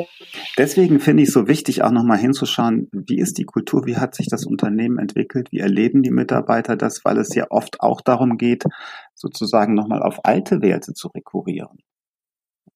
Deswegen 0.58 1.00
finde 1.00 1.24
ich 1.24 1.30
es 1.30 1.34
so 1.34 1.48
wichtig, 1.48 1.84
auch 1.84 1.92
nochmal 1.92 2.18
hinzuschauen, 2.18 2.90
wie 2.92 3.20
ist 3.20 3.38
die 3.38 3.46
Kultur, 3.46 3.86
wie 3.86 3.98
hat 3.98 4.16
sich 4.16 4.28
das 4.28 4.46
Unternehmen 4.46 5.00
entwickelt, 5.00 5.52
wie 5.52 5.60
erleben 5.60 6.04
die 6.04 6.12
Mitarbeiter 6.12 6.76
das, 6.76 7.04
weil 7.04 7.18
es 7.18 7.34
ja 7.36 7.48
oft 7.50 7.82
auch 7.82 8.02
darum 8.02 8.38
geht, 8.38 8.64
sozusagen 9.16 9.74
nochmal 9.74 10.04
auf 10.04 10.26
alte 10.26 10.62
Werte 10.62 10.94
zu 10.94 11.10
rekurrieren. 11.10 11.80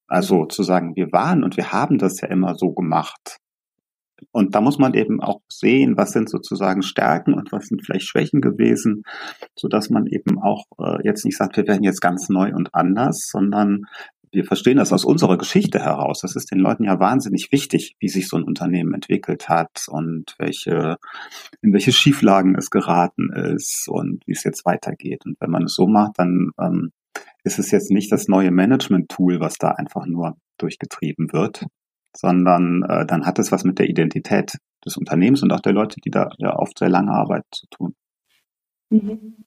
Also 0.08 0.44
mhm. 0.44 0.50
zu 0.50 0.64
sagen, 0.64 0.96
wir 0.96 1.12
waren 1.12 1.44
und 1.44 1.58
wir 1.58 1.72
haben 1.72 1.98
das 1.98 2.22
ja 2.22 2.28
immer 2.28 2.56
so 2.56 2.72
gemacht. 2.72 3.38
Und 4.32 4.56
da 4.56 4.62
muss 4.62 4.78
man 4.78 4.94
eben 4.94 5.22
auch 5.22 5.42
sehen, 5.50 5.98
was 5.98 6.12
sind 6.12 6.30
sozusagen 6.30 6.82
Stärken 6.82 7.34
und 7.34 7.52
was 7.52 7.66
sind 7.66 7.84
vielleicht 7.86 8.08
Schwächen 8.08 8.42
gewesen, 8.42 9.04
so 9.56 9.68
dass 9.68 9.90
man 9.90 10.08
eben 10.08 10.40
auch 10.42 10.66
äh, 10.80 11.04
jetzt 11.04 11.26
nicht 11.26 11.38
sagt, 11.38 11.58
wir 11.58 11.68
werden 11.68 11.84
jetzt 11.84 12.02
ganz 12.02 12.30
neu 12.30 12.54
und 12.54 12.74
anders, 12.74 13.28
sondern 13.30 13.86
wir 14.34 14.46
verstehen 14.46 14.78
das 14.78 14.92
aus 14.92 15.06
unserer 15.06 15.38
Geschichte 15.38 15.80
heraus. 15.80 16.22
Das 16.22 16.36
ist 16.36 16.52
den 16.52 16.60
Leuten 16.60 16.84
ja 16.84 17.00
wahnsinnig 17.00 17.52
wichtig, 17.52 17.96
wie 18.00 18.10
sich 18.10 18.28
so 18.28 18.38
ein 18.38 18.44
Unternehmen 18.44 18.94
entwickelt 18.94 19.48
hat 19.48 19.86
und 19.88 20.36
welche, 20.38 20.98
in 21.62 21.74
welche 21.74 21.92
Schieflagen 21.92 22.56
es 22.56 22.70
geraten 22.70 23.32
ist 23.32 23.88
und 23.88 24.26
wie 24.26 24.32
es 24.32 24.44
jetzt 24.44 24.66
weitergeht. 24.66 25.26
Und 25.26 25.40
wenn 25.40 25.52
man 25.52 25.64
es 25.64 25.76
so 25.76 25.88
macht, 25.88 26.18
dann 26.18 26.52
ähm, 26.60 26.92
ist 27.44 27.60
es 27.60 27.72
jetzt 27.72 27.92
nicht 27.92 28.12
das 28.12 28.28
neue 28.28 28.52
Management-Tool, 28.52 29.40
was 29.40 29.58
da 29.58 29.70
einfach 29.70 30.06
nur 30.06 30.38
durchgetrieben 30.58 31.32
wird, 31.32 31.66
sondern 32.16 32.84
äh, 32.84 33.06
dann 33.06 33.26
hat 33.26 33.40
es 33.40 33.52
was 33.52 33.64
mit 33.64 33.80
der 33.80 33.90
Identität 33.90 34.58
des 34.86 34.98
Unternehmens 34.98 35.44
und 35.44 35.52
auch 35.52 35.62
der 35.62 35.74
Leute, 35.74 36.00
die 36.04 36.12
da 36.12 36.30
ja 36.38 36.56
oft 36.56 36.80
sehr 36.80 36.90
lange 36.90 37.12
arbeiten, 37.12 37.48
zu 37.52 37.68
tun. 37.68 37.96
Mhm. 38.90 39.46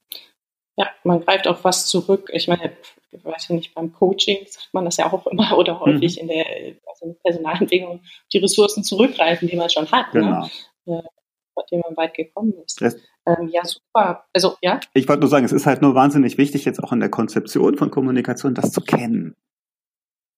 Ja, 0.77 0.89
man 1.05 1.25
greift 1.25 1.49
auf 1.49 1.65
was 1.65 1.87
zurück. 1.87 2.31
Ich 2.33 2.49
meine, 2.49 2.73
ich 3.11 3.25
weiß 3.25 3.49
ja 3.49 3.55
nicht, 3.55 3.75
beim 3.75 3.93
Coaching 3.93 4.39
sagt 4.47 4.73
man 4.73 4.85
das 4.85 4.99
ja 4.99 5.11
auch 5.11 5.27
immer 5.27 5.57
oder 5.59 5.81
häufig 5.81 6.17
mhm. 6.17 6.23
in 6.23 6.29
der 6.29 6.47
also 6.87 7.17
Personalentwicklung, 7.25 8.01
die 8.33 8.39
Ressourcen 8.39 8.85
zurückgreifen, 8.85 9.49
die 9.49 9.57
man 9.57 9.71
schon 9.71 9.91
hat, 9.91 10.13
ne? 10.13 10.21
genau. 10.21 10.49
ne? 10.85 10.99
äh, 10.99 11.63
dem 11.71 11.81
man 11.81 11.97
weit 11.97 12.15
gekommen 12.15 12.53
ist. 12.65 12.83
Ähm, 12.83 13.49
ja, 13.49 13.65
super. 13.65 14.27
Also, 14.35 14.57
ja. 14.61 14.79
Ich 14.93 15.09
wollte 15.09 15.21
nur 15.21 15.31
sagen, 15.31 15.47
es 15.47 15.53
ist 15.53 15.67
halt 15.67 15.81
nur 15.81 15.95
wahnsinnig 15.95 16.37
wichtig, 16.37 16.65
jetzt 16.65 16.83
auch 16.83 16.93
in 16.93 17.01
der 17.01 17.09
Konzeption 17.09 17.77
von 17.77 17.91
Kommunikation 17.91 18.55
das 18.55 18.71
zu 18.73 18.83
kennen 18.83 19.35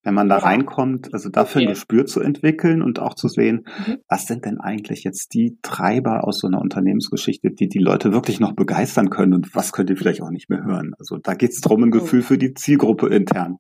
wenn 0.09 0.15
man 0.15 0.31
da 0.31 0.39
ja. 0.39 0.45
reinkommt, 0.45 1.13
also 1.13 1.29
dafür 1.29 1.61
okay. 1.61 1.67
ein 1.67 1.75
Gespür 1.75 2.07
zu 2.07 2.23
entwickeln 2.23 2.81
und 2.81 2.99
auch 2.99 3.13
zu 3.13 3.29
sehen, 3.29 3.67
mhm. 3.87 3.99
was 4.09 4.25
sind 4.25 4.47
denn 4.47 4.59
eigentlich 4.59 5.05
jetzt 5.05 5.35
die 5.35 5.59
Treiber 5.61 6.27
aus 6.27 6.39
so 6.39 6.47
einer 6.47 6.63
Unternehmensgeschichte, 6.63 7.51
die 7.51 7.69
die 7.69 7.79
Leute 7.79 8.11
wirklich 8.11 8.41
noch 8.41 8.55
begeistern 8.55 9.11
können 9.11 9.35
und 9.35 9.55
was 9.55 9.71
könnt 9.73 9.91
ihr 9.91 9.99
vielleicht 9.99 10.23
auch 10.23 10.31
nicht 10.31 10.49
mehr 10.49 10.65
hören. 10.65 10.95
Also 10.99 11.19
da 11.19 11.35
geht 11.35 11.51
es 11.51 11.61
darum, 11.61 11.85
ein 11.85 11.91
Gefühl 11.91 12.23
für 12.23 12.39
die 12.39 12.55
Zielgruppe 12.55 13.09
intern 13.09 13.59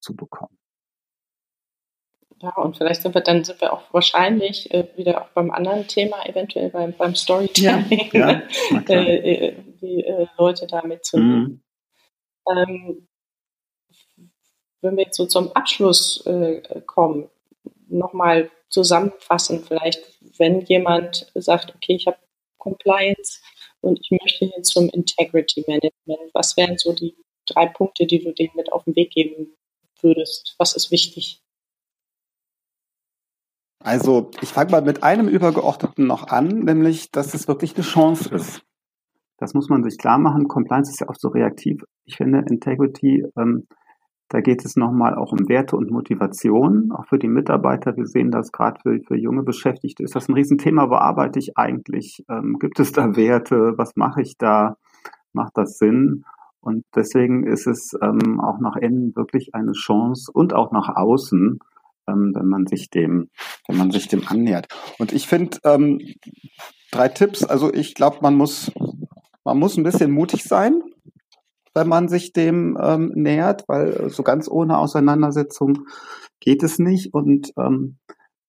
zu 0.00 0.16
bekommen. 0.16 0.58
Ja, 2.40 2.56
und 2.56 2.76
vielleicht 2.76 3.02
sind 3.02 3.14
wir 3.14 3.22
dann 3.22 3.44
sind 3.44 3.60
wir 3.60 3.72
auch 3.72 3.84
wahrscheinlich 3.92 4.74
äh, 4.74 4.88
wieder 4.96 5.22
auch 5.22 5.28
beim 5.28 5.52
anderen 5.52 5.86
Thema, 5.86 6.26
eventuell 6.26 6.70
beim, 6.70 6.92
beim 6.98 7.14
Storytelling, 7.14 8.10
ja, 8.12 8.30
ja, 8.32 8.42
äh, 8.88 9.46
äh, 9.46 9.56
die 9.80 10.02
äh, 10.02 10.26
Leute 10.36 10.66
da 10.66 10.84
mitzunehmen. 10.84 11.62
Mhm. 12.48 12.58
Ähm, 12.58 13.08
wenn 14.82 14.96
wir 14.96 15.04
jetzt 15.04 15.16
so 15.16 15.26
zum 15.26 15.52
Abschluss 15.52 16.26
äh, 16.26 16.60
kommen, 16.86 17.28
nochmal 17.88 18.50
zusammenfassen, 18.68 19.64
vielleicht, 19.64 20.02
wenn 20.38 20.60
jemand 20.62 21.30
sagt, 21.34 21.74
okay, 21.74 21.94
ich 21.94 22.06
habe 22.06 22.18
Compliance 22.58 23.40
und 23.80 23.98
ich 24.00 24.10
möchte 24.10 24.46
hin 24.46 24.64
zum 24.64 24.88
Integrity 24.88 25.64
Management. 25.66 26.30
Was 26.32 26.56
wären 26.56 26.78
so 26.78 26.92
die 26.92 27.16
drei 27.46 27.66
Punkte, 27.66 28.06
die 28.06 28.22
du 28.22 28.32
denen 28.32 28.52
mit 28.54 28.72
auf 28.72 28.84
den 28.84 28.96
Weg 28.96 29.10
geben 29.10 29.54
würdest? 30.00 30.54
Was 30.58 30.74
ist 30.74 30.90
wichtig? 30.90 31.42
Also 33.80 34.30
ich 34.40 34.48
fange 34.48 34.70
mal 34.70 34.82
mit 34.82 35.02
einem 35.02 35.28
Übergeordneten 35.28 36.06
noch 36.06 36.28
an, 36.28 36.60
nämlich, 36.60 37.10
dass 37.10 37.34
es 37.34 37.48
wirklich 37.48 37.74
eine 37.74 37.84
Chance 37.84 38.32
ist. 38.34 38.62
Das 39.38 39.54
muss 39.54 39.68
man 39.68 39.82
sich 39.82 39.98
klar 39.98 40.18
machen. 40.18 40.46
Compliance 40.46 40.92
ist 40.92 41.00
ja 41.00 41.08
oft 41.08 41.20
so 41.20 41.28
reaktiv. 41.28 41.82
Ich 42.04 42.16
finde 42.16 42.44
Integrity, 42.48 43.24
ähm, 43.36 43.66
da 44.32 44.40
geht 44.40 44.64
es 44.64 44.76
nochmal 44.76 45.14
auch 45.14 45.32
um 45.32 45.46
Werte 45.46 45.76
und 45.76 45.90
Motivation, 45.90 46.90
auch 46.90 47.04
für 47.04 47.18
die 47.18 47.28
Mitarbeiter. 47.28 47.98
Wir 47.98 48.06
sehen 48.06 48.30
das 48.30 48.50
gerade 48.50 48.80
für, 48.80 48.98
für 49.06 49.14
junge 49.14 49.42
Beschäftigte. 49.42 50.02
Ist 50.02 50.16
das 50.16 50.26
ein 50.26 50.32
Riesenthema? 50.32 50.88
Wo 50.88 50.94
arbeite 50.94 51.38
ich 51.38 51.58
eigentlich? 51.58 52.24
Ähm, 52.30 52.56
gibt 52.58 52.80
es 52.80 52.92
da 52.92 53.14
Werte? 53.14 53.74
Was 53.76 53.94
mache 53.94 54.22
ich 54.22 54.38
da? 54.38 54.78
Macht 55.34 55.58
das 55.58 55.76
Sinn? 55.76 56.24
Und 56.60 56.86
deswegen 56.94 57.46
ist 57.46 57.66
es 57.66 57.94
ähm, 58.00 58.40
auch 58.40 58.58
nach 58.58 58.76
innen 58.76 59.14
wirklich 59.14 59.54
eine 59.54 59.72
Chance 59.72 60.32
und 60.32 60.54
auch 60.54 60.72
nach 60.72 60.88
außen, 60.88 61.58
ähm, 62.08 62.32
wenn 62.34 62.46
man 62.46 62.66
sich 62.66 62.88
dem, 62.88 63.28
wenn 63.68 63.76
man 63.76 63.90
sich 63.90 64.08
dem 64.08 64.26
annähert. 64.26 64.68
Und 64.98 65.12
ich 65.12 65.28
finde 65.28 65.58
ähm, 65.64 66.00
drei 66.90 67.08
Tipps. 67.08 67.44
Also 67.44 67.70
ich 67.70 67.94
glaube, 67.94 68.16
man 68.22 68.34
muss, 68.34 68.72
man 69.44 69.58
muss 69.58 69.76
ein 69.76 69.82
bisschen 69.82 70.10
mutig 70.10 70.44
sein, 70.44 70.82
wenn 71.74 71.88
man 71.88 72.08
sich 72.08 72.32
dem 72.32 72.78
ähm, 72.80 73.12
nähert, 73.14 73.64
weil 73.68 74.10
so 74.10 74.22
ganz 74.22 74.48
ohne 74.48 74.78
Auseinandersetzung 74.78 75.86
geht 76.40 76.62
es 76.62 76.78
nicht. 76.78 77.14
Und 77.14 77.52
ähm, 77.58 77.98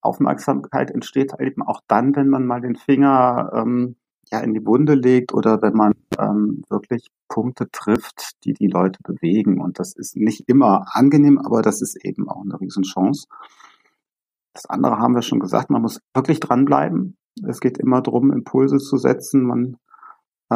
Aufmerksamkeit 0.01 0.91
entsteht 0.91 1.31
halt 1.31 1.41
eben 1.41 1.61
auch 1.61 1.81
dann, 1.87 2.15
wenn 2.15 2.29
man 2.29 2.45
mal 2.45 2.61
den 2.61 2.75
Finger 2.75 3.51
ähm, 3.53 3.95
ja 4.31 4.39
in 4.39 4.53
die 4.53 4.65
Wunde 4.65 4.95
legt 4.95 5.33
oder 5.33 5.61
wenn 5.61 5.73
man 5.73 5.93
ähm, 6.19 6.63
wirklich 6.69 7.07
Punkte 7.27 7.69
trifft, 7.71 8.43
die 8.43 8.53
die 8.53 8.67
Leute 8.67 8.99
bewegen. 9.03 9.61
Und 9.61 9.79
das 9.79 9.95
ist 9.95 10.15
nicht 10.15 10.43
immer 10.47 10.85
angenehm, 10.91 11.37
aber 11.37 11.61
das 11.61 11.81
ist 11.81 12.03
eben 12.03 12.29
auch 12.29 12.43
eine 12.43 12.59
Riesenchance. 12.59 13.27
Das 14.53 14.65
andere 14.65 14.97
haben 14.97 15.15
wir 15.15 15.23
schon 15.23 15.39
gesagt, 15.39 15.69
man 15.69 15.81
muss 15.81 15.99
wirklich 16.13 16.39
dranbleiben. 16.39 17.17
Es 17.47 17.59
geht 17.59 17.79
immer 17.79 18.01
darum, 18.01 18.31
Impulse 18.31 18.77
zu 18.77 18.97
setzen. 18.97 19.43
Man 19.43 19.77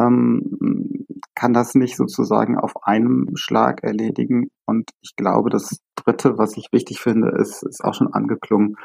ähm, 0.06 1.06
kann 1.34 1.52
das 1.52 1.74
nicht 1.74 1.96
sozusagen 1.96 2.58
auf 2.58 2.84
einem 2.84 3.30
Schlag 3.34 3.82
erledigen. 3.84 4.50
Und 4.66 4.90
ich 5.00 5.14
glaube, 5.16 5.50
das 5.50 5.80
Dritte, 5.94 6.36
was 6.36 6.56
ich 6.56 6.68
wichtig 6.72 7.00
finde, 7.00 7.28
ist, 7.30 7.62
ist 7.62 7.84
auch 7.84 7.94
schon 7.94 8.12
angeklungen, 8.12 8.76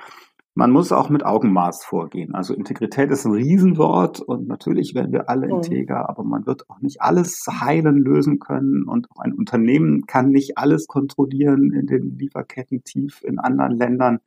man 0.55 0.69
muss 0.69 0.91
auch 0.91 1.09
mit 1.09 1.25
Augenmaß 1.25 1.83
vorgehen. 1.83 2.35
Also 2.35 2.53
Integrität 2.53 3.09
ist 3.09 3.25
ein 3.25 3.31
Riesenwort 3.33 4.19
und 4.21 4.47
natürlich 4.47 4.93
werden 4.93 5.11
wir 5.11 5.27
alle 5.29 5.47
integer, 5.49 6.07
aber 6.09 6.23
man 6.23 6.45
wird 6.45 6.69
auch 6.69 6.79
nicht 6.79 7.01
alles 7.01 7.43
heilen 7.49 7.97
lösen 7.97 8.37
können 8.37 8.83
und 8.83 9.09
auch 9.09 9.21
ein 9.21 9.33
Unternehmen 9.33 10.05
kann 10.05 10.29
nicht 10.29 10.57
alles 10.57 10.85
kontrollieren 10.85 11.71
in 11.71 11.87
den 11.87 12.19
Lieferketten 12.19 12.83
tief 12.83 13.23
in 13.23 13.39
anderen 13.39 13.77
Ländern. 13.77 14.19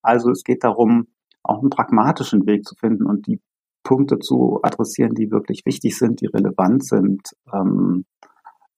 Also 0.00 0.30
es 0.30 0.44
geht 0.44 0.62
darum, 0.62 1.08
auch 1.42 1.60
einen 1.60 1.70
pragmatischen 1.70 2.46
Weg 2.46 2.64
zu 2.64 2.76
finden 2.76 3.06
und 3.06 3.26
die 3.26 3.40
Punkte 3.84 4.18
zu 4.18 4.58
adressieren, 4.62 5.14
die 5.14 5.30
wirklich 5.30 5.64
wichtig 5.64 5.96
sind, 5.96 6.20
die 6.20 6.26
relevant 6.26 6.84
sind, 6.84 7.20
ähm, 7.52 8.04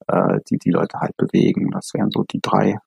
äh, 0.06 0.40
die 0.50 0.58
die 0.58 0.70
Leute 0.70 0.98
halt 1.00 1.16
bewegen. 1.16 1.70
Das 1.70 1.94
wären 1.94 2.10
so 2.10 2.24
die 2.24 2.40
drei 2.42 2.78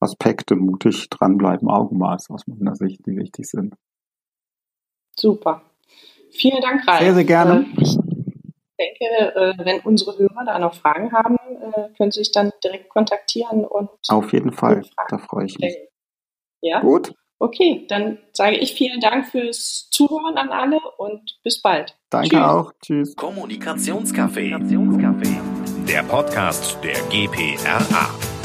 Aspekte, 0.00 0.56
mutig 0.56 1.10
dranbleiben, 1.10 1.68
Augenmaß 1.68 2.30
aus 2.30 2.46
meiner 2.46 2.76
Sicht, 2.76 3.04
die 3.06 3.16
wichtig 3.16 3.46
sind. 3.46 3.74
Super. 5.16 5.62
Vielen 6.30 6.60
Dank, 6.60 6.86
Ralf. 6.86 7.00
Sehr, 7.00 7.14
sehr 7.14 7.24
gerne. 7.24 7.66
Äh, 7.76 7.82
ich 7.82 7.96
denke, 8.78 9.34
äh, 9.34 9.64
wenn 9.64 9.80
unsere 9.80 10.16
Hörer 10.16 10.44
da 10.46 10.58
noch 10.60 10.74
Fragen 10.74 11.12
haben, 11.12 11.36
äh, 11.36 11.88
können 11.96 12.12
sie 12.12 12.20
sich 12.20 12.30
dann 12.30 12.52
direkt 12.62 12.88
kontaktieren 12.90 13.64
und. 13.64 13.90
Auf 14.08 14.32
jeden 14.32 14.52
Fall, 14.52 14.84
da 15.08 15.18
freue 15.18 15.46
ich 15.46 15.58
mich. 15.58 15.76
Ja. 16.60 16.80
Gut. 16.80 17.12
Okay, 17.40 17.86
dann 17.88 18.18
sage 18.32 18.56
ich 18.56 18.74
vielen 18.74 19.00
Dank 19.00 19.28
fürs 19.28 19.88
Zuhören 19.90 20.36
an 20.36 20.50
alle 20.50 20.80
und 20.96 21.38
bis 21.44 21.62
bald. 21.62 21.96
Danke 22.10 22.30
Tschüss. 22.30 22.40
auch. 22.40 22.72
Tschüss. 22.82 23.16
Kommunikationscafé. 23.16 24.58
Der 25.86 26.02
Podcast 26.02 26.76
der 26.82 27.00
GPRA. 27.10 28.37